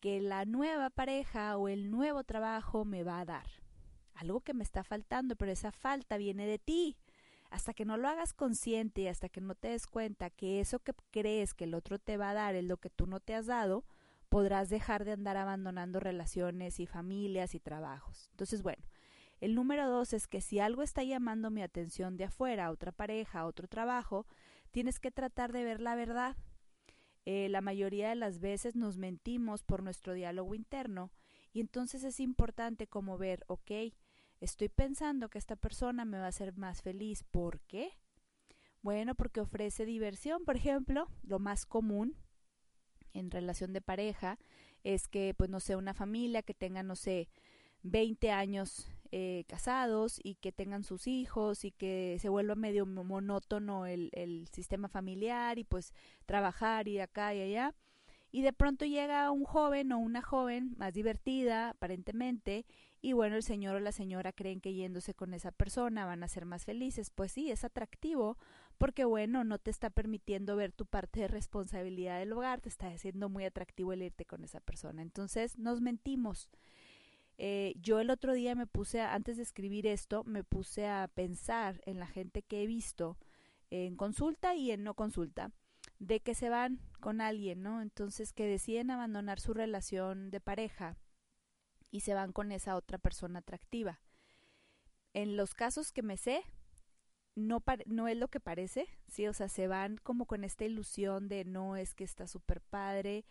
que 0.00 0.22
la 0.22 0.46
nueva 0.46 0.88
pareja 0.88 1.58
o 1.58 1.68
el 1.68 1.90
nuevo 1.90 2.24
trabajo 2.24 2.86
me 2.86 3.04
va 3.04 3.20
a 3.20 3.26
dar. 3.26 3.46
Algo 4.14 4.40
que 4.40 4.54
me 4.54 4.64
está 4.64 4.82
faltando, 4.84 5.36
pero 5.36 5.52
esa 5.52 5.70
falta 5.70 6.16
viene 6.16 6.46
de 6.46 6.58
ti. 6.58 6.96
Hasta 7.50 7.74
que 7.74 7.84
no 7.84 7.98
lo 7.98 8.08
hagas 8.08 8.32
consciente 8.32 9.02
y 9.02 9.08
hasta 9.08 9.28
que 9.28 9.42
no 9.42 9.54
te 9.54 9.68
des 9.68 9.86
cuenta 9.86 10.30
que 10.30 10.60
eso 10.60 10.78
que 10.78 10.94
crees 11.10 11.52
que 11.52 11.64
el 11.64 11.74
otro 11.74 11.98
te 11.98 12.16
va 12.16 12.30
a 12.30 12.34
dar 12.34 12.54
es 12.54 12.64
lo 12.64 12.78
que 12.78 12.88
tú 12.88 13.06
no 13.06 13.20
te 13.20 13.34
has 13.34 13.44
dado, 13.44 13.84
podrás 14.28 14.68
dejar 14.68 15.04
de 15.04 15.12
andar 15.12 15.36
abandonando 15.36 16.00
relaciones 16.00 16.80
y 16.80 16.86
familias 16.86 17.54
y 17.54 17.60
trabajos. 17.60 18.28
Entonces, 18.30 18.62
bueno, 18.62 18.84
el 19.40 19.54
número 19.54 19.88
dos 19.88 20.12
es 20.12 20.26
que 20.26 20.40
si 20.40 20.58
algo 20.58 20.82
está 20.82 21.02
llamando 21.04 21.50
mi 21.50 21.62
atención 21.62 22.16
de 22.16 22.24
afuera, 22.24 22.70
otra 22.70 22.92
pareja, 22.92 23.46
otro 23.46 23.68
trabajo, 23.68 24.26
tienes 24.70 24.98
que 24.98 25.10
tratar 25.10 25.52
de 25.52 25.64
ver 25.64 25.80
la 25.80 25.94
verdad. 25.94 26.36
Eh, 27.24 27.48
la 27.48 27.60
mayoría 27.60 28.08
de 28.08 28.16
las 28.16 28.40
veces 28.40 28.74
nos 28.74 28.96
mentimos 28.96 29.62
por 29.62 29.82
nuestro 29.82 30.14
diálogo 30.14 30.54
interno 30.54 31.10
y 31.52 31.60
entonces 31.60 32.02
es 32.04 32.20
importante 32.20 32.86
como 32.86 33.18
ver, 33.18 33.44
ok, 33.48 33.70
estoy 34.40 34.68
pensando 34.68 35.28
que 35.28 35.38
esta 35.38 35.56
persona 35.56 36.04
me 36.04 36.18
va 36.18 36.24
a 36.24 36.28
hacer 36.28 36.56
más 36.56 36.82
feliz. 36.82 37.24
¿Por 37.24 37.60
qué? 37.60 37.90
Bueno, 38.82 39.14
porque 39.14 39.40
ofrece 39.40 39.84
diversión, 39.84 40.44
por 40.44 40.56
ejemplo, 40.56 41.08
lo 41.22 41.38
más 41.38 41.66
común 41.66 42.16
en 43.12 43.30
relación 43.30 43.72
de 43.72 43.80
pareja 43.80 44.38
es 44.84 45.08
que, 45.08 45.34
pues, 45.36 45.50
no 45.50 45.60
sé, 45.60 45.76
una 45.76 45.94
familia 45.94 46.42
que 46.42 46.54
tenga, 46.54 46.82
no 46.82 46.96
sé, 46.96 47.28
20 47.82 48.30
años 48.30 48.88
eh, 49.10 49.44
casados 49.48 50.20
y 50.22 50.34
que 50.34 50.52
tengan 50.52 50.84
sus 50.84 51.06
hijos 51.06 51.64
y 51.64 51.70
que 51.70 52.18
se 52.20 52.28
vuelva 52.28 52.54
medio 52.54 52.84
monótono 52.84 53.86
el, 53.86 54.10
el 54.12 54.48
sistema 54.52 54.88
familiar 54.88 55.58
y 55.58 55.64
pues 55.64 55.94
trabajar 56.26 56.88
y 56.88 56.98
acá 56.98 57.34
y 57.34 57.40
allá. 57.40 57.74
Y 58.30 58.42
de 58.42 58.52
pronto 58.52 58.84
llega 58.84 59.30
un 59.30 59.44
joven 59.44 59.92
o 59.92 59.98
una 59.98 60.20
joven 60.20 60.74
más 60.76 60.92
divertida, 60.92 61.70
aparentemente, 61.70 62.66
y 63.00 63.12
bueno, 63.14 63.36
el 63.36 63.42
señor 63.42 63.76
o 63.76 63.80
la 63.80 63.92
señora 63.92 64.32
creen 64.32 64.60
que 64.60 64.74
yéndose 64.74 65.14
con 65.14 65.32
esa 65.32 65.52
persona 65.52 66.04
van 66.04 66.22
a 66.22 66.28
ser 66.28 66.44
más 66.44 66.64
felices. 66.64 67.10
Pues 67.10 67.32
sí, 67.32 67.50
es 67.50 67.64
atractivo, 67.64 68.36
porque 68.78 69.04
bueno, 69.04 69.44
no 69.44 69.58
te 69.58 69.70
está 69.70 69.90
permitiendo 69.90 70.56
ver 70.56 70.72
tu 70.72 70.86
parte 70.86 71.20
de 71.20 71.28
responsabilidad 71.28 72.20
del 72.20 72.32
hogar, 72.32 72.60
te 72.60 72.68
está 72.68 72.88
haciendo 72.88 73.28
muy 73.28 73.44
atractivo 73.44 73.92
el 73.92 74.02
irte 74.02 74.24
con 74.24 74.44
esa 74.44 74.60
persona. 74.60 75.02
Entonces, 75.02 75.58
nos 75.58 75.80
mentimos. 75.80 76.48
Eh, 77.36 77.74
yo 77.76 78.00
el 78.00 78.10
otro 78.10 78.34
día 78.34 78.54
me 78.54 78.66
puse, 78.66 79.00
antes 79.00 79.36
de 79.36 79.42
escribir 79.42 79.86
esto, 79.86 80.24
me 80.24 80.44
puse 80.44 80.86
a 80.86 81.08
pensar 81.12 81.80
en 81.86 81.98
la 81.98 82.06
gente 82.06 82.42
que 82.42 82.62
he 82.62 82.66
visto 82.66 83.18
en 83.70 83.96
consulta 83.96 84.54
y 84.54 84.70
en 84.70 84.82
no 84.82 84.94
consulta, 84.94 85.52
de 85.98 86.20
que 86.20 86.34
se 86.34 86.48
van 86.48 86.80
con 87.00 87.20
alguien, 87.20 87.62
¿no? 87.62 87.82
Entonces 87.82 88.32
que 88.32 88.46
deciden 88.46 88.90
abandonar 88.90 89.40
su 89.40 89.54
relación 89.54 90.30
de 90.30 90.40
pareja 90.40 90.96
y 91.90 92.00
se 92.00 92.14
van 92.14 92.32
con 92.32 92.52
esa 92.52 92.76
otra 92.76 92.98
persona 92.98 93.40
atractiva. 93.40 94.00
En 95.14 95.36
los 95.36 95.54
casos 95.54 95.92
que 95.92 96.02
me 96.02 96.16
sé, 96.16 96.42
no, 97.38 97.62
no 97.86 98.08
es 98.08 98.16
lo 98.16 98.28
que 98.28 98.40
parece, 98.40 98.88
sí, 99.08 99.26
o 99.26 99.32
sea, 99.32 99.48
se 99.48 99.68
van 99.68 99.96
como 99.98 100.26
con 100.26 100.44
esta 100.44 100.64
ilusión 100.64 101.28
de 101.28 101.44
no 101.44 101.76
es 101.76 101.94
que 101.94 102.04
está 102.04 102.26
súper 102.26 102.60
padre, 102.60 103.24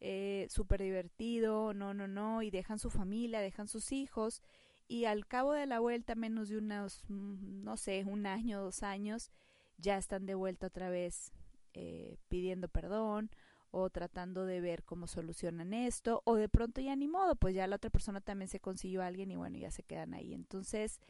eh, 0.00 0.46
súper 0.50 0.82
divertido, 0.82 1.74
no, 1.74 1.94
no, 1.94 2.06
no, 2.06 2.42
y 2.42 2.50
dejan 2.50 2.78
su 2.78 2.90
familia, 2.90 3.40
dejan 3.40 3.68
sus 3.68 3.92
hijos, 3.92 4.42
y 4.86 5.04
al 5.04 5.26
cabo 5.26 5.52
de 5.52 5.66
la 5.66 5.80
vuelta, 5.80 6.14
menos 6.14 6.48
de 6.48 6.58
unos, 6.58 7.04
mm, 7.08 7.62
no 7.64 7.76
sé, 7.76 8.04
un 8.06 8.26
año, 8.26 8.60
dos 8.62 8.82
años, 8.82 9.30
ya 9.76 9.98
están 9.98 10.26
de 10.26 10.34
vuelta 10.34 10.68
otra 10.68 10.88
vez 10.90 11.32
eh, 11.74 12.16
pidiendo 12.28 12.68
perdón 12.68 13.30
o 13.70 13.90
tratando 13.90 14.46
de 14.46 14.60
ver 14.60 14.82
cómo 14.82 15.06
solucionan 15.06 15.74
esto, 15.74 16.22
o 16.24 16.36
de 16.36 16.48
pronto 16.48 16.80
ya 16.80 16.96
ni 16.96 17.06
modo, 17.06 17.36
pues 17.36 17.54
ya 17.54 17.66
la 17.66 17.76
otra 17.76 17.90
persona 17.90 18.20
también 18.20 18.48
se 18.48 18.60
consiguió 18.60 19.02
a 19.02 19.06
alguien 19.06 19.30
y 19.30 19.36
bueno, 19.36 19.58
ya 19.58 19.70
se 19.70 19.82
quedan 19.82 20.14
ahí. 20.14 20.32
Entonces, 20.32 21.00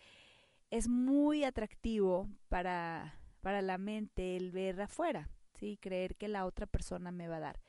es 0.71 0.89
muy 0.89 1.45
atractivo 1.45 2.29
para, 2.49 3.19
para 3.41 3.63
la 3.63 3.79
mente 3.79 4.37
el 4.37 4.51
ver 4.51 4.81
afuera, 4.81 5.31
¿sí? 5.55 5.79
Creer 5.81 6.17
que 6.17 6.29
la 6.29 6.47
otra 6.47 6.67
persona 6.67 7.11
me 7.11 7.29
va 7.29 7.37
a 7.37 7.41
dar 7.41 7.61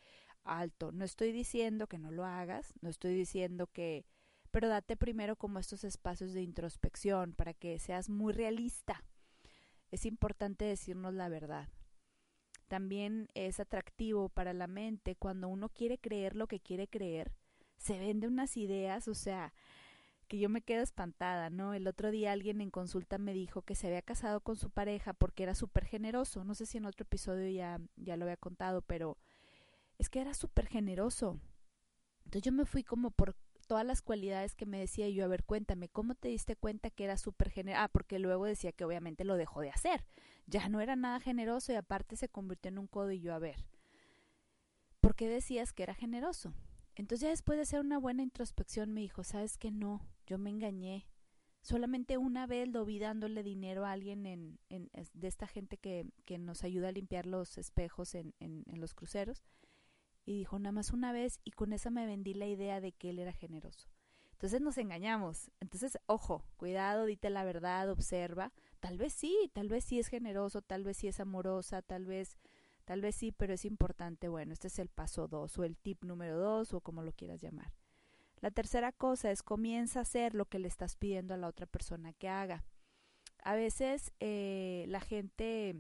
alto. 0.44 0.92
No 0.92 1.06
estoy 1.06 1.32
diciendo 1.32 1.88
que 1.88 1.98
no 1.98 2.12
lo 2.12 2.26
hagas, 2.26 2.74
no 2.82 2.90
estoy 2.90 3.14
diciendo 3.14 3.68
que, 3.68 4.06
pero 4.52 4.68
date 4.68 4.98
primero 4.98 5.36
como 5.36 5.60
estos 5.60 5.84
espacios 5.84 6.34
de 6.34 6.42
introspección 6.42 7.34
para 7.34 7.54
que 7.54 7.80
seas 7.80 8.10
muy 8.10 8.34
realista. 8.34 9.04
Es 9.92 10.06
importante 10.06 10.66
decirnos 10.66 11.14
la 11.14 11.30
verdad. 11.30 11.70
También 12.68 13.28
es 13.34 13.60
atractivo 13.60 14.30
para 14.30 14.54
la 14.54 14.68
mente 14.68 15.16
cuando 15.16 15.48
uno 15.48 15.70
quiere 15.70 15.98
creer 15.98 16.36
lo 16.36 16.48
que 16.48 16.60
quiere 16.60 16.88
creer. 16.88 17.32
Se 17.78 17.98
vende 17.98 18.28
unas 18.28 18.58
ideas, 18.58 19.08
o 19.08 19.16
sea, 19.16 19.54
que 20.30 20.38
yo 20.38 20.48
me 20.48 20.62
quedo 20.62 20.84
espantada, 20.84 21.50
¿no? 21.50 21.74
El 21.74 21.88
otro 21.88 22.12
día 22.12 22.32
alguien 22.32 22.62
en 22.62 22.70
consulta 22.70 23.18
me 23.18 23.34
dijo 23.34 23.64
que 23.64 23.76
se 23.76 23.88
había 23.88 24.04
casado 24.04 24.40
con 24.42 24.56
su 24.56 24.70
pareja 24.70 25.12
porque 25.12 25.44
era 25.44 25.56
súper 25.56 25.86
generoso. 25.86 26.46
No 26.46 26.54
sé 26.56 26.68
si 26.68 26.78
en 26.78 26.86
otro 26.86 27.04
episodio 27.04 27.50
ya, 27.50 27.82
ya 27.98 28.16
lo 28.16 28.26
había 28.26 28.38
contado, 28.38 28.82
pero 28.84 29.18
es 29.98 30.08
que 30.08 30.22
era 30.22 30.36
súper 30.36 30.68
generoso. 30.68 31.40
Entonces 32.26 32.44
yo 32.44 32.52
me 32.52 32.66
fui 32.66 32.84
como 32.84 33.10
por 33.10 33.36
todas 33.68 33.86
las 33.86 34.04
cualidades 34.04 34.56
que 34.56 34.68
me 34.68 34.80
decía 34.80 35.10
yo, 35.10 35.26
a 35.26 35.28
ver, 35.28 35.44
cuéntame, 35.44 35.90
¿cómo 35.90 36.14
te 36.14 36.28
diste 36.28 36.56
cuenta 36.56 36.92
que 36.92 37.06
era 37.06 37.18
súper 37.18 37.50
generoso? 37.50 37.84
Ah, 37.84 37.90
porque 37.90 38.20
luego 38.20 38.46
decía 38.46 38.72
que 38.72 38.86
obviamente 38.86 39.24
lo 39.24 39.36
dejó 39.36 39.62
de 39.62 39.72
hacer. 39.72 40.06
Ya 40.46 40.70
no 40.70 40.80
era 40.80 40.96
nada 40.96 41.20
generoso 41.20 41.74
y 41.74 41.76
aparte 41.76 42.16
se 42.16 42.30
convirtió 42.30 42.70
en 42.70 42.78
un 42.78 42.88
codo 42.88 43.12
y 43.12 43.20
yo, 43.20 43.34
a 43.34 43.40
ver, 43.40 43.66
¿por 45.02 45.16
qué 45.16 45.28
decías 45.28 45.74
que 45.74 45.84
era 45.84 45.96
generoso? 45.96 46.54
Entonces 46.96 47.22
ya 47.22 47.30
después 47.30 47.58
de 47.58 47.64
hacer 47.64 47.80
una 47.80 47.98
buena 47.98 48.22
introspección 48.22 48.92
me 48.92 49.02
dijo, 49.02 49.24
¿sabes 49.24 49.58
que 49.58 49.72
no? 49.72 50.06
Yo 50.30 50.38
me 50.38 50.52
engañé. 50.52 51.08
Solamente 51.62 52.20
una 52.20 52.46
vez 52.46 52.70
lo 52.70 52.86
vi 52.86 53.00
dándole 53.00 53.42
dinero 53.42 53.84
a 53.84 53.92
alguien 53.92 54.28
en, 54.28 54.60
en, 54.70 54.92
de 54.94 55.28
esta 55.28 55.48
gente 55.48 55.78
que, 55.78 56.06
nos 56.38 56.64
ayuda 56.64 56.90
a 56.90 56.92
limpiar 56.92 57.26
los 57.26 57.58
espejos 57.58 58.14
en, 58.14 58.36
en, 58.40 58.64
en 58.68 58.80
los 58.80 58.94
cruceros 58.94 59.44
y 60.26 60.38
dijo 60.38 60.60
nada 60.60 60.72
más 60.72 60.92
una 60.92 61.12
vez 61.12 61.40
y 61.44 61.52
con 61.52 61.74
esa 61.74 61.90
me 61.90 62.06
vendí 62.06 62.36
la 62.36 62.46
idea 62.46 62.80
de 62.80 62.92
que 62.92 63.10
él 63.10 63.18
era 63.18 63.34
generoso. 63.34 63.90
Entonces 64.34 64.62
nos 64.62 64.78
engañamos. 64.78 65.50
Entonces, 65.60 65.98
ojo, 66.06 66.46
cuidado, 66.58 67.06
dite 67.06 67.32
la 67.32 67.44
verdad, 67.44 67.90
observa. 67.90 68.54
Tal 68.80 69.00
vez 69.00 69.12
sí, 69.12 69.50
tal 69.54 69.68
vez 69.68 69.84
sí 69.84 69.98
es 69.98 70.08
generoso, 70.08 70.62
tal 70.62 70.84
vez 70.84 70.98
sí 70.98 71.08
es 71.08 71.20
amorosa, 71.20 71.82
tal 71.82 72.06
vez, 72.06 72.38
tal 72.86 73.02
vez 73.02 73.16
sí, 73.16 73.32
pero 73.32 73.56
es 73.56 73.66
importante. 73.66 74.28
Bueno, 74.28 74.54
este 74.54 74.68
es 74.68 74.78
el 74.78 74.90
paso 74.90 75.28
dos 75.28 75.58
o 75.58 75.64
el 75.64 75.76
tip 75.76 76.04
número 76.04 76.38
dos 76.38 76.74
o 76.76 76.82
como 76.82 77.02
lo 77.02 77.12
quieras 77.12 77.42
llamar. 77.42 77.74
La 78.42 78.52
tercera 78.52 78.92
cosa 78.92 79.32
es 79.32 79.44
comienza 79.44 80.00
a 80.00 80.02
hacer 80.04 80.34
lo 80.34 80.46
que 80.46 80.60
le 80.60 80.68
estás 80.68 80.96
pidiendo 80.96 81.34
a 81.34 81.38
la 81.38 81.48
otra 81.48 81.66
persona 81.66 82.14
que 82.14 82.30
haga. 82.30 82.64
A 83.44 83.56
veces 83.56 84.12
eh, 84.20 84.86
la 84.88 85.02
gente 85.02 85.76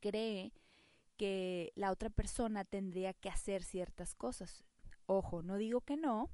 cree 0.00 0.52
que 1.16 1.72
la 1.76 1.90
otra 1.90 2.10
persona 2.10 2.64
tendría 2.64 3.12
que 3.12 3.28
hacer 3.28 3.62
ciertas 3.62 4.14
cosas. 4.14 4.64
Ojo, 5.06 5.42
no 5.42 5.56
digo 5.56 5.82
que 5.82 5.96
no, 5.96 6.30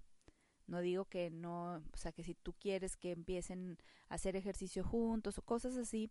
no 0.67 0.81
digo 0.81 1.05
que 1.07 1.31
no, 1.31 1.77
o 1.93 1.97
sea, 1.97 2.13
que 2.13 2.23
si 2.23 2.35
tú 2.35 2.53
quieres 2.53 2.97
que 2.97 3.13
empiecen 3.13 3.79
a 4.09 4.15
hacer 4.15 4.37
ejercicio 4.37 4.85
juntos 4.85 5.39
o 5.39 5.43
cosas 5.43 5.77
así, 5.77 6.11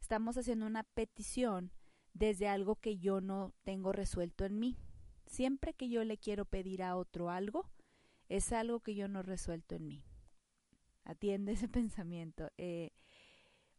estamos 0.00 0.36
haciendo 0.36 0.66
una 0.66 0.84
petición 0.84 1.72
desde 2.14 2.48
algo 2.48 2.76
que 2.76 2.98
yo 2.98 3.20
no 3.20 3.52
tengo 3.64 3.92
resuelto 3.92 4.44
en 4.44 4.58
mí. 4.58 4.76
Siempre 5.26 5.74
que 5.74 5.88
yo 5.88 6.04
le 6.04 6.18
quiero 6.18 6.44
pedir 6.44 6.82
a 6.82 6.96
otro 6.96 7.30
algo, 7.30 7.68
es 8.28 8.52
algo 8.52 8.80
que 8.80 8.94
yo 8.94 9.08
no 9.08 9.22
resuelto 9.22 9.74
en 9.74 9.86
mí. 9.86 10.04
Atiende 11.04 11.52
ese 11.52 11.68
pensamiento. 11.68 12.50
Eh, 12.58 12.92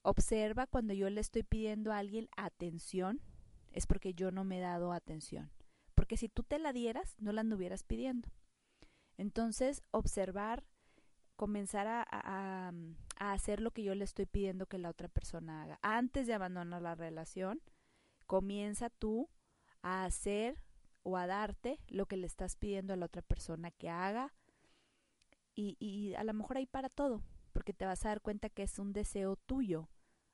observa 0.02 0.68
cuando 0.68 0.94
yo 0.94 1.10
le 1.10 1.22
estoy 1.22 1.44
pidiendo 1.44 1.92
a 1.92 1.98
alguien 1.98 2.30
atención, 2.38 3.22
es 3.72 3.86
porque 3.86 4.14
yo 4.14 4.32
no 4.32 4.44
me 4.44 4.58
he 4.58 4.62
dado 4.62 4.94
atención. 4.94 5.52
Porque 5.96 6.18
si 6.18 6.30
tú 6.30 6.44
te 6.44 6.60
la 6.60 6.74
dieras, 6.74 7.16
no 7.20 7.32
la 7.32 7.42
anduvieras 7.42 7.84
pidiendo. 7.84 8.30
Entonces, 9.18 9.84
observar, 9.92 10.64
comenzar 11.36 11.88
a, 11.88 12.06
a, 12.10 12.72
a, 13.18 13.34
hacer 13.34 13.62
lo 13.62 13.72
que 13.72 13.84
yo 13.84 13.96
le 13.96 14.04
estoy 14.04 14.28
pidiendo 14.28 14.68
que 14.68 14.78
la 14.78 14.90
otra 14.90 15.08
persona 15.08 15.64
haga. 15.64 15.80
Antes 15.82 16.28
de 16.28 16.34
abandonar 16.34 16.82
la 16.82 16.96
relación, 16.96 17.62
comienza 18.28 18.90
tú 18.90 19.30
a 19.82 20.06
hacer 20.06 20.64
o 21.08 21.16
a 21.16 21.26
darte 21.26 21.80
lo 21.88 22.06
que 22.06 22.18
le 22.18 22.28
estás 22.28 22.58
pidiendo 22.58 22.92
a 22.92 22.98
la 22.98 23.06
otra 23.06 23.22
persona 23.22 23.72
que 23.72 23.90
haga. 23.90 24.34
Y, 25.56 26.14
a 26.16 26.24
lo 26.26 26.34
mejor 26.34 26.58
ahí 26.58 26.68
para 26.68 26.90
todo, 26.90 27.24
porque 27.54 27.74
te 27.74 27.86
vas 27.86 28.06
a 28.06 28.10
dar 28.10 28.22
cuenta 28.22 28.50
que 28.50 28.62
es 28.64 28.78
un 28.78 28.92
deseo 28.92 29.38
tuyo 29.38 29.90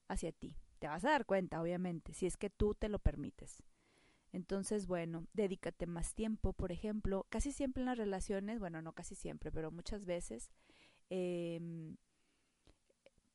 hacia 0.07 0.31
ti. 0.31 0.57
Te 0.79 0.87
vas 0.87 1.05
a 1.05 1.11
dar 1.11 1.25
cuenta, 1.25 1.61
obviamente, 1.61 2.13
si 2.13 2.25
es 2.25 2.37
que 2.37 2.49
tú 2.49 2.73
te 2.73 2.89
lo 2.89 2.97
permites. 2.97 3.63
Entonces, 4.31 4.87
bueno, 4.87 5.27
dedícate 5.31 5.85
más 5.85 6.15
tiempo, 6.15 6.53
por 6.53 6.71
ejemplo, 6.71 7.27
casi 7.29 7.51
siempre 7.51 7.81
en 7.81 7.85
las 7.85 7.99
relaciones, 7.99 8.59
bueno, 8.59 8.81
no 8.81 8.93
casi 8.93 9.13
siempre, 9.13 9.51
pero 9.51 9.71
muchas 9.71 10.05
veces 10.05 10.49
eh, 11.11 11.61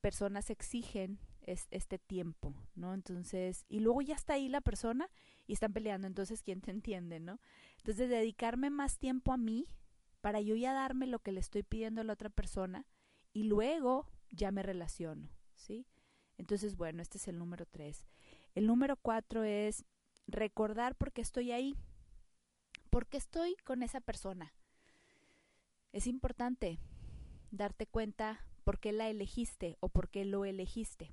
personas 0.01 0.49
exigen 0.49 1.19
es, 1.43 1.67
este 1.71 1.99
tiempo, 1.99 2.53
¿no? 2.75 2.93
Entonces, 2.93 3.65
y 3.69 3.79
luego 3.79 4.01
ya 4.01 4.15
está 4.15 4.33
ahí 4.33 4.49
la 4.49 4.61
persona 4.61 5.09
y 5.47 5.53
están 5.53 5.73
peleando, 5.73 6.07
entonces, 6.07 6.41
¿quién 6.43 6.61
te 6.61 6.71
entiende, 6.71 7.19
no? 7.19 7.39
Entonces, 7.77 8.09
dedicarme 8.09 8.69
más 8.69 8.97
tiempo 8.97 9.33
a 9.33 9.37
mí 9.37 9.67
para 10.21 10.41
yo 10.41 10.55
ya 10.55 10.73
darme 10.73 11.07
lo 11.07 11.19
que 11.19 11.31
le 11.31 11.39
estoy 11.39 11.63
pidiendo 11.63 12.01
a 12.01 12.03
la 12.03 12.13
otra 12.13 12.29
persona 12.29 12.85
y 13.33 13.43
luego 13.43 14.07
ya 14.31 14.51
me 14.51 14.63
relaciono, 14.63 15.29
¿sí? 15.55 15.85
Entonces, 16.37 16.75
bueno, 16.75 17.01
este 17.01 17.17
es 17.17 17.27
el 17.27 17.37
número 17.37 17.65
tres. 17.65 18.07
El 18.55 18.67
número 18.67 18.95
cuatro 18.95 19.43
es 19.43 19.85
recordar 20.27 20.95
por 20.95 21.11
qué 21.11 21.21
estoy 21.21 21.51
ahí, 21.51 21.75
por 22.89 23.07
qué 23.07 23.17
estoy 23.17 23.55
con 23.63 23.83
esa 23.83 24.01
persona. 24.01 24.53
Es 25.91 26.07
importante 26.07 26.79
darte 27.51 27.87
cuenta 27.87 28.45
por 28.63 28.79
qué 28.79 28.91
la 28.91 29.09
elegiste 29.09 29.77
o 29.79 29.89
por 29.89 30.09
qué 30.09 30.25
lo 30.25 30.45
elegiste. 30.45 31.11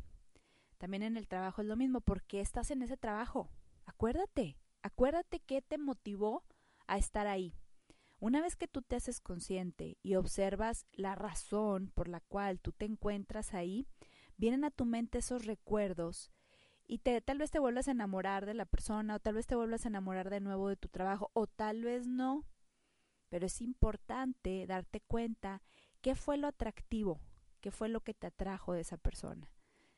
También 0.79 1.03
en 1.03 1.17
el 1.17 1.29
trabajo 1.29 1.63
es 1.63 1.69
lo 1.69 1.77
mismo, 1.77 2.01
¿por 2.01 2.23
qué 2.23 2.41
estás 2.41 2.71
en 2.71 2.83
ese 2.83 2.97
trabajo? 2.97 3.51
Acuérdate, 3.87 4.59
acuérdate 4.83 5.41
qué 5.41 5.63
te 5.63 5.79
motivó 5.79 6.45
a 6.87 6.99
estar 6.99 7.27
ahí. 7.27 7.55
Una 8.19 8.41
vez 8.41 8.57
que 8.57 8.69
tú 8.69 8.83
te 8.83 8.97
haces 8.97 9.21
consciente 9.21 9.99
y 10.03 10.15
observas 10.15 10.87
la 10.93 11.15
razón 11.15 11.93
por 11.95 12.09
la 12.09 12.21
cual 12.21 12.61
tú 12.61 12.73
te 12.73 12.87
encuentras 12.87 13.55
ahí, 13.55 13.87
vienen 14.37 14.65
a 14.65 14.71
tu 14.71 14.85
mente 14.85 15.19
esos 15.19 15.45
recuerdos 15.45 16.31
y 16.87 16.99
te, 16.99 17.21
tal 17.21 17.39
vez 17.39 17.51
te 17.51 17.59
vuelvas 17.59 17.89
a 17.89 17.93
enamorar 17.93 18.47
de 18.47 18.55
la 18.55 18.65
persona 18.65 19.17
o 19.17 19.21
tal 19.21 19.35
vez 19.35 19.47
te 19.47 19.57
vuelvas 19.57 19.85
a 19.85 19.89
enamorar 19.89 20.31
de 20.31 20.41
nuevo 20.41 20.69
de 20.69 20.77
tu 20.77 20.89
trabajo 20.89 21.31
o 21.35 21.47
tal 21.47 21.83
vez 21.83 22.07
no. 22.07 22.45
Pero 23.29 23.47
es 23.47 23.61
importante 23.61 24.67
darte 24.67 25.01
cuenta 25.01 25.63
qué 26.01 26.15
fue 26.15 26.37
lo 26.39 26.47
atractivo, 26.47 27.21
qué 27.61 27.71
fue 27.71 27.89
lo 27.89 28.01
que 28.01 28.15
te 28.15 28.29
atrajo 28.29 28.73
de 28.73 28.81
esa 28.81 28.97
persona. 28.99 29.51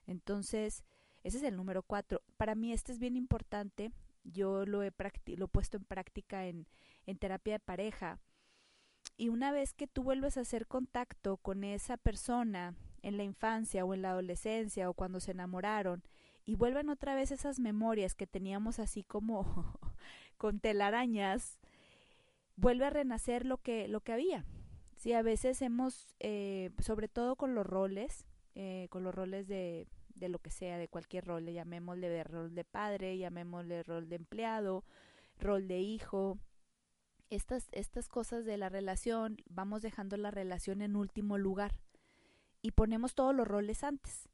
Entonces, 0.09 0.83
ese 1.23 1.37
es 1.37 1.43
el 1.45 1.55
número 1.55 1.83
cuatro. 1.83 2.23
Para 2.37 2.55
mí 2.57 2.73
este 2.73 2.91
es 2.91 2.99
bien 2.99 3.17
importante. 3.17 3.93
Yo 4.25 4.67
lo 4.67 4.83
he, 4.83 4.93
lo 5.37 5.45
he 5.45 5.49
puesto 5.49 5.77
en 5.77 5.85
práctica 5.85 6.47
en, 6.47 6.67
en 7.07 7.19
terapia 7.19 7.55
de 7.55 7.61
pareja. 7.61 8.19
Y 9.17 9.29
una 9.29 9.53
vez 9.53 9.75
que 9.75 9.87
tú 9.87 10.03
vuelves 10.03 10.37
a 10.37 10.41
hacer 10.41 10.67
contacto 10.67 11.37
con 11.37 11.63
esa 11.63 11.97
persona 11.97 12.75
en 13.03 13.17
la 13.17 13.23
infancia 13.23 13.85
o 13.85 13.95
en 13.95 14.03
la 14.03 14.11
adolescencia 14.11 14.89
o 14.91 14.95
cuando 14.95 15.21
se 15.21 15.33
enamoraron 15.33 16.03
y 16.45 16.55
vuelven 16.55 16.89
otra 16.89 17.15
vez 17.15 17.31
esas 17.31 17.61
memorias 17.61 18.15
que 18.15 18.27
teníamos 18.27 18.79
así 18.79 19.05
como 19.05 19.79
con 20.39 20.61
telarañas, 20.61 21.59
vuelve 22.57 22.87
a 22.87 22.91
renacer 22.91 23.45
lo 23.45 23.59
que, 23.59 23.87
lo 23.89 24.01
que 24.01 24.13
había. 24.13 24.47
Sí, 24.97 25.13
a 25.13 25.23
veces 25.23 25.61
hemos, 25.61 26.15
eh, 26.21 26.71
sobre 26.79 27.09
todo 27.09 27.37
con 27.37 27.55
los 27.55 27.67
roles, 27.67 28.25
eh, 28.55 28.89
con 28.91 29.05
los 29.05 29.15
roles 29.15 29.47
de, 29.47 29.87
de 30.19 30.29
lo 30.29 30.39
que 30.39 30.51
sea, 30.51 30.79
de 30.79 30.89
cualquier 30.89 31.25
rol, 31.25 31.45
le 31.45 31.53
llamémosle 31.53 32.09
de 32.09 32.25
rol 32.25 32.55
de 32.55 32.65
padre, 32.65 33.19
llamémosle 33.19 33.83
rol 33.83 34.09
de 34.09 34.17
empleado, 34.17 34.85
rol 35.39 35.69
de 35.69 35.79
hijo, 35.81 36.39
estas, 37.31 37.69
estas 37.73 38.09
cosas 38.09 38.45
de 38.45 38.57
la 38.57 38.69
relación, 38.69 39.37
vamos 39.49 39.83
dejando 39.83 40.17
la 40.17 40.31
relación 40.31 40.83
en 40.83 40.97
último 40.97 41.39
lugar 41.39 41.79
y 42.63 42.73
ponemos 42.73 43.15
todos 43.15 43.35
los 43.35 43.47
roles 43.47 43.85
antes. 43.85 44.29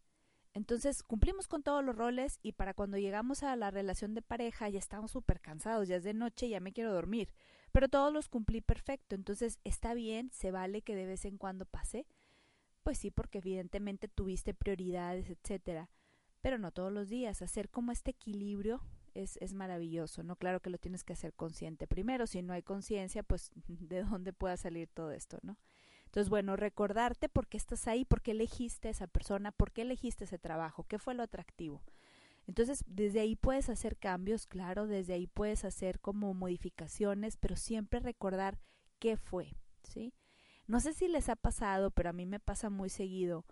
Entonces 0.54 1.02
cumplimos 1.02 1.48
con 1.48 1.64
todos 1.64 1.84
los 1.84 1.96
roles 1.96 2.38
y 2.40 2.52
para 2.52 2.74
cuando 2.74 2.96
llegamos 2.96 3.42
a 3.42 3.56
la 3.56 3.72
relación 3.72 4.14
de 4.14 4.22
pareja 4.22 4.68
ya 4.68 4.78
estamos 4.78 5.10
súper 5.10 5.40
cansados, 5.40 5.88
ya 5.88 5.96
es 5.96 6.04
de 6.04 6.14
noche, 6.14 6.48
ya 6.48 6.60
me 6.60 6.72
quiero 6.72 6.92
dormir, 6.92 7.34
pero 7.72 7.88
todos 7.88 8.12
los 8.12 8.28
cumplí 8.28 8.60
perfecto, 8.60 9.16
entonces 9.16 9.58
está 9.64 9.94
bien, 9.94 10.30
se 10.30 10.52
vale 10.52 10.82
que 10.82 10.94
de 10.94 11.06
vez 11.06 11.24
en 11.24 11.38
cuando 11.38 11.66
pase, 11.66 12.06
pues 12.84 12.98
sí, 12.98 13.10
porque 13.10 13.38
evidentemente 13.38 14.06
tuviste 14.06 14.54
prioridades, 14.54 15.30
etcétera, 15.30 15.90
pero 16.42 16.58
no 16.58 16.70
todos 16.70 16.92
los 16.92 17.08
días, 17.08 17.42
hacer 17.42 17.70
como 17.70 17.90
este 17.90 18.12
equilibrio 18.12 18.82
es, 19.14 19.38
es 19.38 19.54
maravilloso, 19.54 20.22
¿no? 20.22 20.36
Claro 20.36 20.60
que 20.60 20.70
lo 20.70 20.78
tienes 20.78 21.02
que 21.02 21.14
hacer 21.14 21.32
consciente 21.32 21.86
primero, 21.86 22.26
si 22.26 22.42
no 22.42 22.52
hay 22.52 22.62
conciencia, 22.62 23.22
pues 23.22 23.50
de 23.66 24.04
dónde 24.04 24.32
pueda 24.32 24.56
salir 24.56 24.88
todo 24.88 25.10
esto, 25.10 25.38
¿no? 25.42 25.58
Entonces, 26.04 26.28
bueno, 26.28 26.54
recordarte 26.54 27.28
por 27.28 27.48
qué 27.48 27.56
estás 27.56 27.88
ahí, 27.88 28.04
por 28.04 28.22
qué 28.22 28.32
elegiste 28.32 28.86
a 28.88 28.90
esa 28.92 29.08
persona, 29.08 29.50
por 29.50 29.72
qué 29.72 29.82
elegiste 29.82 30.24
ese 30.24 30.38
trabajo, 30.38 30.84
qué 30.86 31.00
fue 31.00 31.14
lo 31.14 31.24
atractivo. 31.24 31.82
Entonces, 32.46 32.84
desde 32.86 33.20
ahí 33.20 33.34
puedes 33.34 33.68
hacer 33.68 33.96
cambios, 33.96 34.46
claro, 34.46 34.86
desde 34.86 35.14
ahí 35.14 35.26
puedes 35.26 35.64
hacer 35.64 35.98
como 35.98 36.34
modificaciones, 36.34 37.36
pero 37.36 37.56
siempre 37.56 38.00
recordar 38.00 38.60
qué 39.00 39.16
fue, 39.16 39.56
¿sí? 39.82 40.12
No 40.66 40.80
sé 40.80 40.92
si 40.94 41.08
les 41.08 41.28
ha 41.28 41.36
pasado, 41.36 41.90
pero 41.90 42.10
a 42.10 42.14
mí 42.14 42.26
me 42.26 42.40
pasa 42.40 42.70
muy 42.70 42.88
seguido 42.88 43.44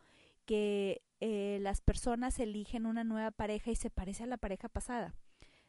que 0.46 1.02
eh, 1.20 1.58
las 1.60 1.80
personas 1.80 2.38
eligen 2.38 2.86
una 2.86 3.04
nueva 3.04 3.30
pareja 3.30 3.70
y 3.70 3.76
se 3.76 3.90
parece 3.90 4.24
a 4.24 4.26
la 4.26 4.38
pareja 4.38 4.68
pasada. 4.68 5.14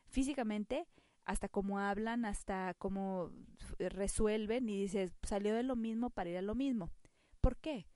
Físicamente, 0.07 0.87
hasta 1.25 1.49
cómo 1.49 1.79
hablan, 1.79 2.25
hasta 2.25 2.75
cómo 2.77 3.31
resuelven 3.77 4.69
y 4.69 4.81
dices, 4.81 5.13
salió 5.23 5.53
de 5.53 5.63
lo 5.63 5.75
mismo 5.75 6.09
para 6.09 6.29
ir 6.29 6.37
a 6.37 6.41
lo 6.41 6.55
mismo. 6.55 6.91
¿Por 7.41 7.57
qué? 7.57 7.87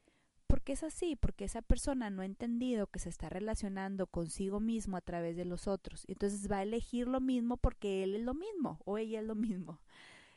Porque 0.46 0.74
es 0.74 0.84
así, 0.84 1.16
porque 1.16 1.46
esa 1.46 1.62
persona 1.62 2.10
no 2.10 2.22
ha 2.22 2.26
entendido 2.26 2.88
que 2.88 3.00
se 3.00 3.10
está 3.10 3.30
relacionando 3.30 4.08
consigo 4.08 4.60
mismo 4.60 4.96
a 4.96 5.02
través 5.02 5.36
de 5.36 5.46
los 5.46 5.68
otros. 5.68 6.06
Entonces 6.08 6.50
va 6.50 6.58
a 6.58 6.64
elegir 6.64 7.08
lo 7.08 7.20
mismo 7.20 7.58
porque 7.58 8.04
él 8.04 8.16
es 8.16 8.24
lo 8.24 8.34
mismo 8.34 8.80
o 8.86 8.98
ella 8.98 9.20
es 9.20 9.26
lo 9.26 9.36
mismo. 9.36 9.82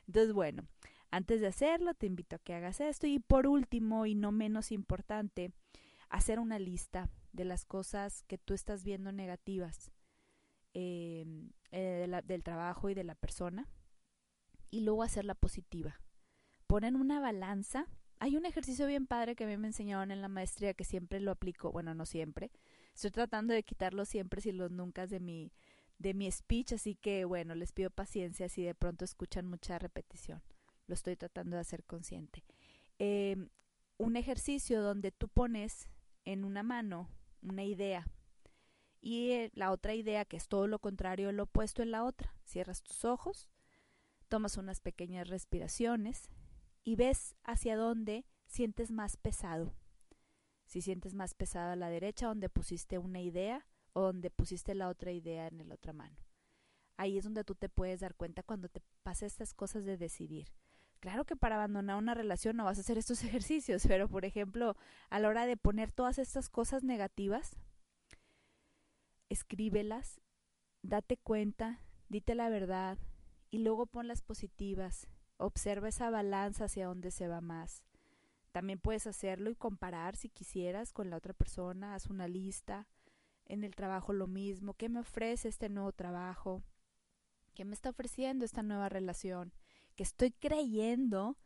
Entonces, 0.07 0.33
bueno, 0.33 0.64
antes 1.11 1.40
de 1.40 1.49
hacerlo, 1.49 1.94
te 1.94 2.07
invito 2.07 2.37
a 2.37 2.38
que 2.38 2.55
hagas 2.55 2.81
esto. 2.81 3.07
Y 3.07 3.18
por 3.18 3.46
último, 3.46 4.07
y 4.07 4.14
no 4.14 4.33
menos 4.33 4.73
importante, 4.73 5.53
hacer 6.09 6.38
una 6.38 6.59
lista 6.59 7.09
de 7.33 7.44
las 7.44 7.64
cosas 7.64 8.23
que 8.25 8.38
tú 8.38 8.55
estás 8.55 8.85
viendo 8.85 9.12
negativas 9.12 9.92
eh, 10.75 11.25
eh, 11.73 12.23
del 12.25 12.42
trabajo 12.42 12.90
y 12.90 12.94
de 12.94 13.05
la 13.05 13.14
persona 13.14 13.68
y 14.70 14.81
luego 14.81 15.03
hacerla 15.03 15.35
positiva. 15.35 16.01
Ponen 16.66 16.96
una 16.96 17.20
balanza. 17.20 17.87
Hay 18.18 18.37
un 18.37 18.46
ejercicio 18.46 18.87
bien 18.87 19.07
padre 19.07 19.35
que 19.35 19.44
a 19.44 19.46
mí 19.46 19.57
me 19.57 19.68
enseñaron 19.68 20.11
en 20.11 20.20
la 20.20 20.29
maestría 20.29 20.75
que 20.75 20.85
siempre 20.85 21.20
lo 21.20 21.31
aplico, 21.31 21.73
bueno, 21.73 21.94
no 21.94 22.07
siempre. 22.07 22.51
Estoy 22.94 23.11
tratando 23.11 23.55
de 23.55 23.62
quitarlo 23.62 24.05
siempre 24.05 24.40
si 24.40 24.53
los 24.53 24.70
nunca 24.70 25.07
de 25.07 25.20
mi 25.20 25.53
de 25.99 26.14
mi 26.14 26.31
speech, 26.31 26.73
así 26.73 26.94
que 26.94 27.27
bueno, 27.27 27.55
les 27.55 27.73
pido 27.73 27.90
paciencia 27.90 28.49
si 28.49 28.62
de 28.62 28.75
pronto 28.75 29.05
escuchan 29.05 29.46
mucha 29.46 29.79
repetición. 29.79 30.42
Lo 30.90 30.94
estoy 30.94 31.14
tratando 31.14 31.55
de 31.55 31.61
hacer 31.61 31.85
consciente. 31.85 32.44
Eh, 32.98 33.37
un 33.96 34.16
ejercicio 34.16 34.83
donde 34.83 35.12
tú 35.12 35.29
pones 35.29 35.88
en 36.24 36.44
una 36.44 36.64
mano 36.64 37.09
una 37.42 37.62
idea 37.62 38.09
y 39.00 39.31
eh, 39.31 39.53
la 39.55 39.70
otra 39.70 39.94
idea, 39.94 40.24
que 40.24 40.37
es 40.37 40.48
todo 40.48 40.66
lo 40.66 40.81
contrario, 40.81 41.31
lo 41.31 41.44
opuesto 41.44 41.81
en 41.85 41.92
la 41.92 42.03
otra. 42.03 42.35
Cierras 42.44 42.83
tus 42.83 43.05
ojos, 43.05 43.48
tomas 44.26 44.57
unas 44.57 44.81
pequeñas 44.81 45.29
respiraciones 45.29 46.29
y 46.83 46.96
ves 46.96 47.37
hacia 47.44 47.76
dónde 47.76 48.26
sientes 48.48 48.90
más 48.90 49.16
pesado. 49.16 49.76
Si 50.66 50.81
sientes 50.81 51.14
más 51.14 51.35
pesado 51.35 51.70
a 51.70 51.76
la 51.76 51.88
derecha, 51.88 52.26
donde 52.26 52.48
pusiste 52.48 52.98
una 52.98 53.20
idea 53.20 53.64
o 53.92 54.03
donde 54.03 54.29
pusiste 54.29 54.74
la 54.74 54.88
otra 54.88 55.12
idea 55.12 55.46
en 55.46 55.68
la 55.68 55.74
otra 55.76 55.92
mano. 55.92 56.18
Ahí 56.96 57.16
es 57.16 57.22
donde 57.22 57.44
tú 57.44 57.55
te 57.55 57.68
puedes 57.68 58.00
dar 58.00 58.16
cuenta 58.16 58.42
cuando 58.42 58.68
te 58.68 58.83
pasa 59.05 59.24
estas 59.24 59.55
cosas 59.55 59.85
de 59.85 59.96
decidir. 59.96 60.48
Claro 61.00 61.24
que 61.24 61.34
para 61.34 61.56
abandonar 61.56 61.96
una 61.96 62.12
relación 62.14 62.56
no 62.56 62.64
vas 62.64 62.76
a 62.76 62.82
hacer 62.82 62.98
estos 62.98 63.24
ejercicios, 63.24 63.84
pero 63.86 64.08
por 64.08 64.24
ejemplo, 64.24 64.76
a 65.08 65.18
la 65.18 65.28
hora 65.28 65.46
de 65.46 65.56
poner 65.56 65.92
todas 65.92 66.18
estas 66.18 66.48
cosas 66.48 66.84
negativas, 66.84 67.56
escríbelas, 69.30 70.20
date 70.82 71.16
cuenta, 71.16 71.80
dite 72.08 72.34
la 72.34 72.48
verdad 72.50 72.98
y 73.50 73.58
luego 73.58 73.86
pon 73.86 74.08
las 74.08 74.20
positivas. 74.20 75.06
Observa 75.38 75.88
esa 75.88 76.10
balanza 76.10 76.64
hacia 76.64 76.86
dónde 76.86 77.10
se 77.10 77.28
va 77.28 77.40
más. 77.40 77.82
También 78.52 78.78
puedes 78.78 79.06
hacerlo 79.06 79.48
y 79.50 79.54
comparar 79.54 80.16
si 80.16 80.28
quisieras 80.28 80.92
con 80.92 81.08
la 81.08 81.16
otra 81.16 81.32
persona, 81.32 81.94
haz 81.94 82.06
una 82.06 82.28
lista. 82.28 82.88
En 83.46 83.64
el 83.64 83.74
trabajo 83.74 84.12
lo 84.12 84.26
mismo, 84.26 84.74
¿qué 84.74 84.88
me 84.88 85.00
ofrece 85.00 85.48
este 85.48 85.70
nuevo 85.70 85.92
trabajo? 85.92 86.62
¿Qué 87.54 87.64
me 87.64 87.74
está 87.74 87.90
ofreciendo 87.90 88.44
esta 88.44 88.62
nueva 88.62 88.88
relación? 88.88 89.52
Que 90.00 90.04
estoy 90.04 90.30
creyendo 90.30 91.36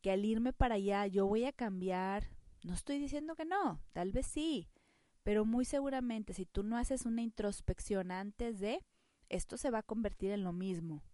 que 0.00 0.10
al 0.10 0.24
irme 0.24 0.52
para 0.52 0.74
allá 0.74 1.06
yo 1.06 1.24
voy 1.24 1.44
a 1.44 1.52
cambiar. 1.52 2.26
No 2.64 2.74
estoy 2.74 2.98
diciendo 2.98 3.36
que 3.36 3.44
no, 3.44 3.80
tal 3.92 4.10
vez 4.10 4.26
sí, 4.26 4.68
pero 5.22 5.44
muy 5.44 5.64
seguramente 5.64 6.34
si 6.34 6.44
tú 6.44 6.64
no 6.64 6.76
haces 6.76 7.06
una 7.06 7.22
introspección 7.22 8.10
antes 8.10 8.58
de, 8.58 8.84
esto 9.28 9.56
se 9.56 9.70
va 9.70 9.78
a 9.78 9.82
convertir 9.84 10.32
en 10.32 10.42
lo 10.42 10.52
mismo. 10.52 11.04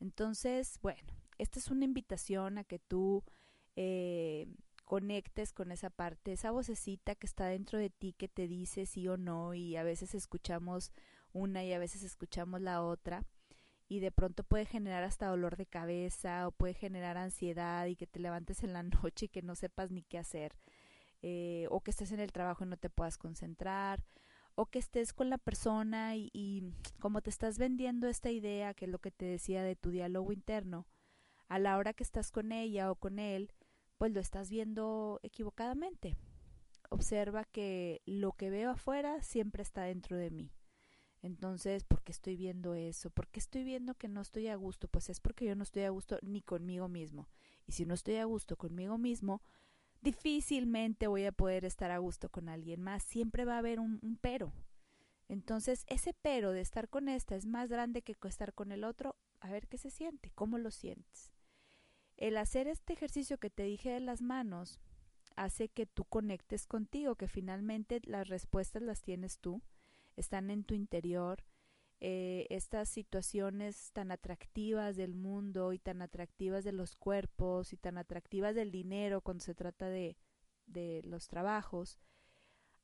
Entonces, 0.00 0.78
bueno, 0.80 1.12
esta 1.36 1.58
es 1.58 1.70
una 1.70 1.84
invitación 1.84 2.56
a 2.56 2.64
que 2.64 2.78
tú 2.78 3.22
eh, 3.74 4.48
conectes 4.86 5.52
con 5.52 5.70
esa 5.70 5.90
parte, 5.90 6.32
esa 6.32 6.50
vocecita 6.50 7.14
que 7.14 7.26
está 7.26 7.44
dentro 7.44 7.78
de 7.78 7.90
ti 7.90 8.14
que 8.14 8.28
te 8.28 8.48
dice 8.48 8.86
sí 8.86 9.06
o 9.06 9.18
no 9.18 9.52
y 9.52 9.76
a 9.76 9.82
veces 9.82 10.14
escuchamos 10.14 10.92
una 11.34 11.62
y 11.62 11.74
a 11.74 11.78
veces 11.78 12.02
escuchamos 12.04 12.62
la 12.62 12.82
otra 12.82 13.26
y 13.88 14.00
de 14.00 14.10
pronto 14.10 14.42
puede 14.44 14.66
generar 14.66 15.04
hasta 15.04 15.28
dolor 15.28 15.56
de 15.56 15.66
cabeza 15.66 16.48
o 16.48 16.52
puede 16.52 16.74
generar 16.74 17.16
ansiedad 17.16 17.86
y 17.86 17.96
que 17.96 18.06
te 18.06 18.20
levantes 18.20 18.62
en 18.64 18.72
la 18.72 18.82
noche 19.02 19.26
y 19.26 19.28
que 19.28 19.42
no 19.42 19.54
sepas 19.54 19.90
ni 19.90 20.02
qué 20.02 20.18
hacer 20.18 20.56
eh, 21.22 21.66
o 21.70 21.80
que 21.80 21.90
estés 21.90 22.12
en 22.12 22.20
el 22.20 22.32
trabajo 22.32 22.64
y 22.64 22.68
no 22.68 22.76
te 22.76 22.90
puedas 22.90 23.18
concentrar 23.18 24.04
o 24.54 24.66
que 24.66 24.78
estés 24.78 25.12
con 25.12 25.30
la 25.30 25.38
persona 25.38 26.16
y, 26.16 26.30
y 26.32 26.72
como 27.00 27.20
te 27.20 27.30
estás 27.30 27.58
vendiendo 27.58 28.08
esta 28.08 28.30
idea 28.30 28.74
que 28.74 28.86
es 28.86 28.90
lo 28.90 28.98
que 28.98 29.10
te 29.10 29.26
decía 29.26 29.62
de 29.62 29.76
tu 29.76 29.90
diálogo 29.90 30.32
interno 30.32 30.86
a 31.48 31.58
la 31.58 31.76
hora 31.76 31.92
que 31.92 32.02
estás 32.02 32.32
con 32.32 32.52
ella 32.52 32.90
o 32.90 32.96
con 32.96 33.18
él 33.18 33.52
pues 33.96 34.12
lo 34.12 34.20
estás 34.20 34.50
viendo 34.50 35.20
equivocadamente. 35.22 36.16
Observa 36.90 37.44
que 37.44 38.02
lo 38.06 38.32
que 38.32 38.50
veo 38.50 38.70
afuera 38.70 39.22
siempre 39.22 39.62
está 39.62 39.82
dentro 39.82 40.16
de 40.16 40.30
mí. 40.30 40.52
Entonces, 41.22 41.84
¿por 41.84 42.02
qué 42.02 42.12
estoy 42.12 42.36
viendo 42.36 42.74
eso? 42.74 43.10
¿Por 43.10 43.28
qué 43.28 43.40
estoy 43.40 43.64
viendo 43.64 43.94
que 43.94 44.08
no 44.08 44.20
estoy 44.20 44.48
a 44.48 44.56
gusto? 44.56 44.88
Pues 44.88 45.08
es 45.10 45.20
porque 45.20 45.44
yo 45.44 45.56
no 45.56 45.62
estoy 45.62 45.82
a 45.82 45.90
gusto 45.90 46.18
ni 46.22 46.42
conmigo 46.42 46.88
mismo. 46.88 47.28
Y 47.66 47.72
si 47.72 47.84
no 47.84 47.94
estoy 47.94 48.16
a 48.16 48.24
gusto 48.24 48.56
conmigo 48.56 48.98
mismo, 48.98 49.42
difícilmente 50.00 51.06
voy 51.06 51.24
a 51.24 51.32
poder 51.32 51.64
estar 51.64 51.90
a 51.90 51.98
gusto 51.98 52.28
con 52.28 52.48
alguien 52.48 52.82
más. 52.82 53.02
Siempre 53.02 53.44
va 53.44 53.54
a 53.54 53.58
haber 53.58 53.80
un, 53.80 54.18
pero. 54.20 54.52
Entonces, 55.28 55.84
ese 55.88 56.14
pero 56.14 56.52
de 56.52 56.60
estar 56.60 56.88
con 56.88 57.08
esta 57.08 57.34
es 57.34 57.46
más 57.46 57.68
grande 57.68 58.02
que 58.02 58.16
estar 58.28 58.54
con 58.54 58.70
el 58.70 58.84
otro. 58.84 59.16
A 59.40 59.50
ver 59.50 59.66
qué 59.66 59.78
se 59.78 59.90
siente, 59.90 60.30
cómo 60.34 60.58
lo 60.58 60.70
sientes. 60.70 61.32
El 62.16 62.36
hacer 62.36 62.68
este 62.68 62.92
ejercicio 62.92 63.38
que 63.38 63.50
te 63.50 63.64
dije 63.64 63.90
de 63.90 64.00
las 64.00 64.22
manos 64.22 64.80
hace 65.34 65.68
que 65.68 65.86
tú 65.86 66.04
conectes 66.04 66.66
contigo, 66.66 67.16
que 67.16 67.28
finalmente 67.28 68.00
las 68.04 68.28
respuestas 68.28 68.82
las 68.82 69.02
tienes 69.02 69.38
tú, 69.38 69.60
están 70.16 70.50
en 70.50 70.64
tu 70.64 70.74
interior. 70.74 71.44
Eh, 72.00 72.46
estas 72.50 72.88
situaciones 72.90 73.90
tan 73.92 74.10
atractivas 74.10 74.96
del 74.96 75.14
mundo 75.14 75.72
y 75.72 75.78
tan 75.78 76.02
atractivas 76.02 76.62
de 76.64 76.72
los 76.72 76.94
cuerpos 76.94 77.72
y 77.72 77.76
tan 77.76 77.96
atractivas 77.96 78.54
del 78.54 78.70
dinero 78.70 79.22
cuando 79.22 79.42
se 79.42 79.54
trata 79.54 79.88
de, 79.88 80.18
de 80.66 81.00
los 81.04 81.26
trabajos, 81.28 81.98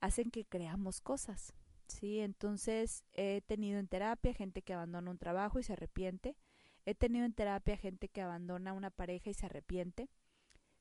hacen 0.00 0.30
que 0.30 0.46
creamos 0.46 1.00
cosas. 1.00 1.54
Sí, 1.88 2.20
entonces 2.20 3.04
he 3.12 3.42
tenido 3.42 3.78
en 3.78 3.88
terapia 3.88 4.32
gente 4.32 4.62
que 4.62 4.72
abandona 4.72 5.10
un 5.10 5.18
trabajo 5.18 5.58
y 5.58 5.62
se 5.62 5.74
arrepiente, 5.74 6.36
He 6.84 6.94
tenido 6.94 7.24
en 7.24 7.32
terapia 7.32 7.76
gente 7.76 8.08
que 8.08 8.22
abandona 8.22 8.72
una 8.72 8.90
pareja 8.90 9.30
y 9.30 9.34
se 9.34 9.46
arrepiente, 9.46 10.10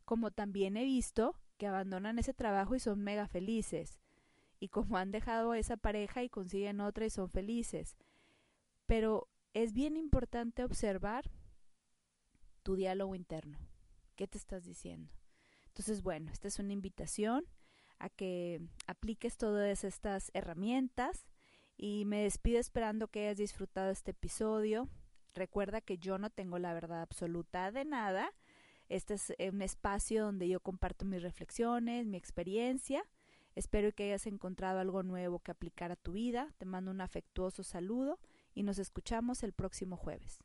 como 0.03 0.31
también 0.31 0.75
he 0.77 0.83
visto 0.83 1.35
que 1.57 1.67
abandonan 1.67 2.17
ese 2.17 2.33
trabajo 2.33 2.73
y 2.73 2.79
son 2.79 3.03
mega 3.03 3.27
felices, 3.27 3.99
y 4.61 4.69
como 4.69 4.95
han 4.97 5.11
dejado 5.11 5.51
a 5.51 5.59
esa 5.59 5.75
pareja 5.75 6.23
y 6.23 6.29
consiguen 6.29 6.81
otra 6.81 7.05
y 7.07 7.09
son 7.09 7.29
felices. 7.29 7.97
Pero 8.85 9.27
es 9.53 9.73
bien 9.73 9.97
importante 9.97 10.63
observar 10.63 11.31
tu 12.61 12.75
diálogo 12.75 13.15
interno. 13.15 13.57
¿Qué 14.15 14.27
te 14.27 14.37
estás 14.37 14.63
diciendo? 14.63 15.11
Entonces, 15.65 16.03
bueno, 16.03 16.31
esta 16.31 16.47
es 16.47 16.59
una 16.59 16.73
invitación 16.73 17.47
a 17.97 18.09
que 18.09 18.61
apliques 18.85 19.35
todas 19.35 19.83
estas 19.83 20.29
herramientas 20.35 21.25
y 21.75 22.05
me 22.05 22.21
despido 22.21 22.59
esperando 22.59 23.07
que 23.07 23.21
hayas 23.21 23.37
disfrutado 23.37 23.89
este 23.89 24.11
episodio. 24.11 24.87
Recuerda 25.33 25.81
que 25.81 25.97
yo 25.97 26.19
no 26.19 26.29
tengo 26.29 26.59
la 26.59 26.75
verdad 26.75 27.01
absoluta 27.01 27.71
de 27.71 27.83
nada. 27.83 28.31
Este 28.89 29.15
es 29.15 29.33
un 29.39 29.63
espacio 29.63 30.25
donde 30.25 30.47
yo 30.47 30.59
comparto 30.59 31.03
mis 31.03 31.23
reflexiones, 31.23 32.05
mi 32.05 32.17
experiencia. 32.17 33.03
Espero 33.55 33.91
que 33.91 34.05
hayas 34.05 34.27
encontrado 34.27 34.79
algo 34.79 35.03
nuevo 35.03 35.39
que 35.39 35.51
aplicar 35.51 35.91
a 35.91 35.95
tu 35.95 36.13
vida. 36.13 36.53
Te 36.57 36.65
mando 36.65 36.91
un 36.91 37.01
afectuoso 37.01 37.63
saludo 37.63 38.19
y 38.53 38.63
nos 38.63 38.79
escuchamos 38.79 39.43
el 39.43 39.53
próximo 39.53 39.97
jueves. 39.97 40.39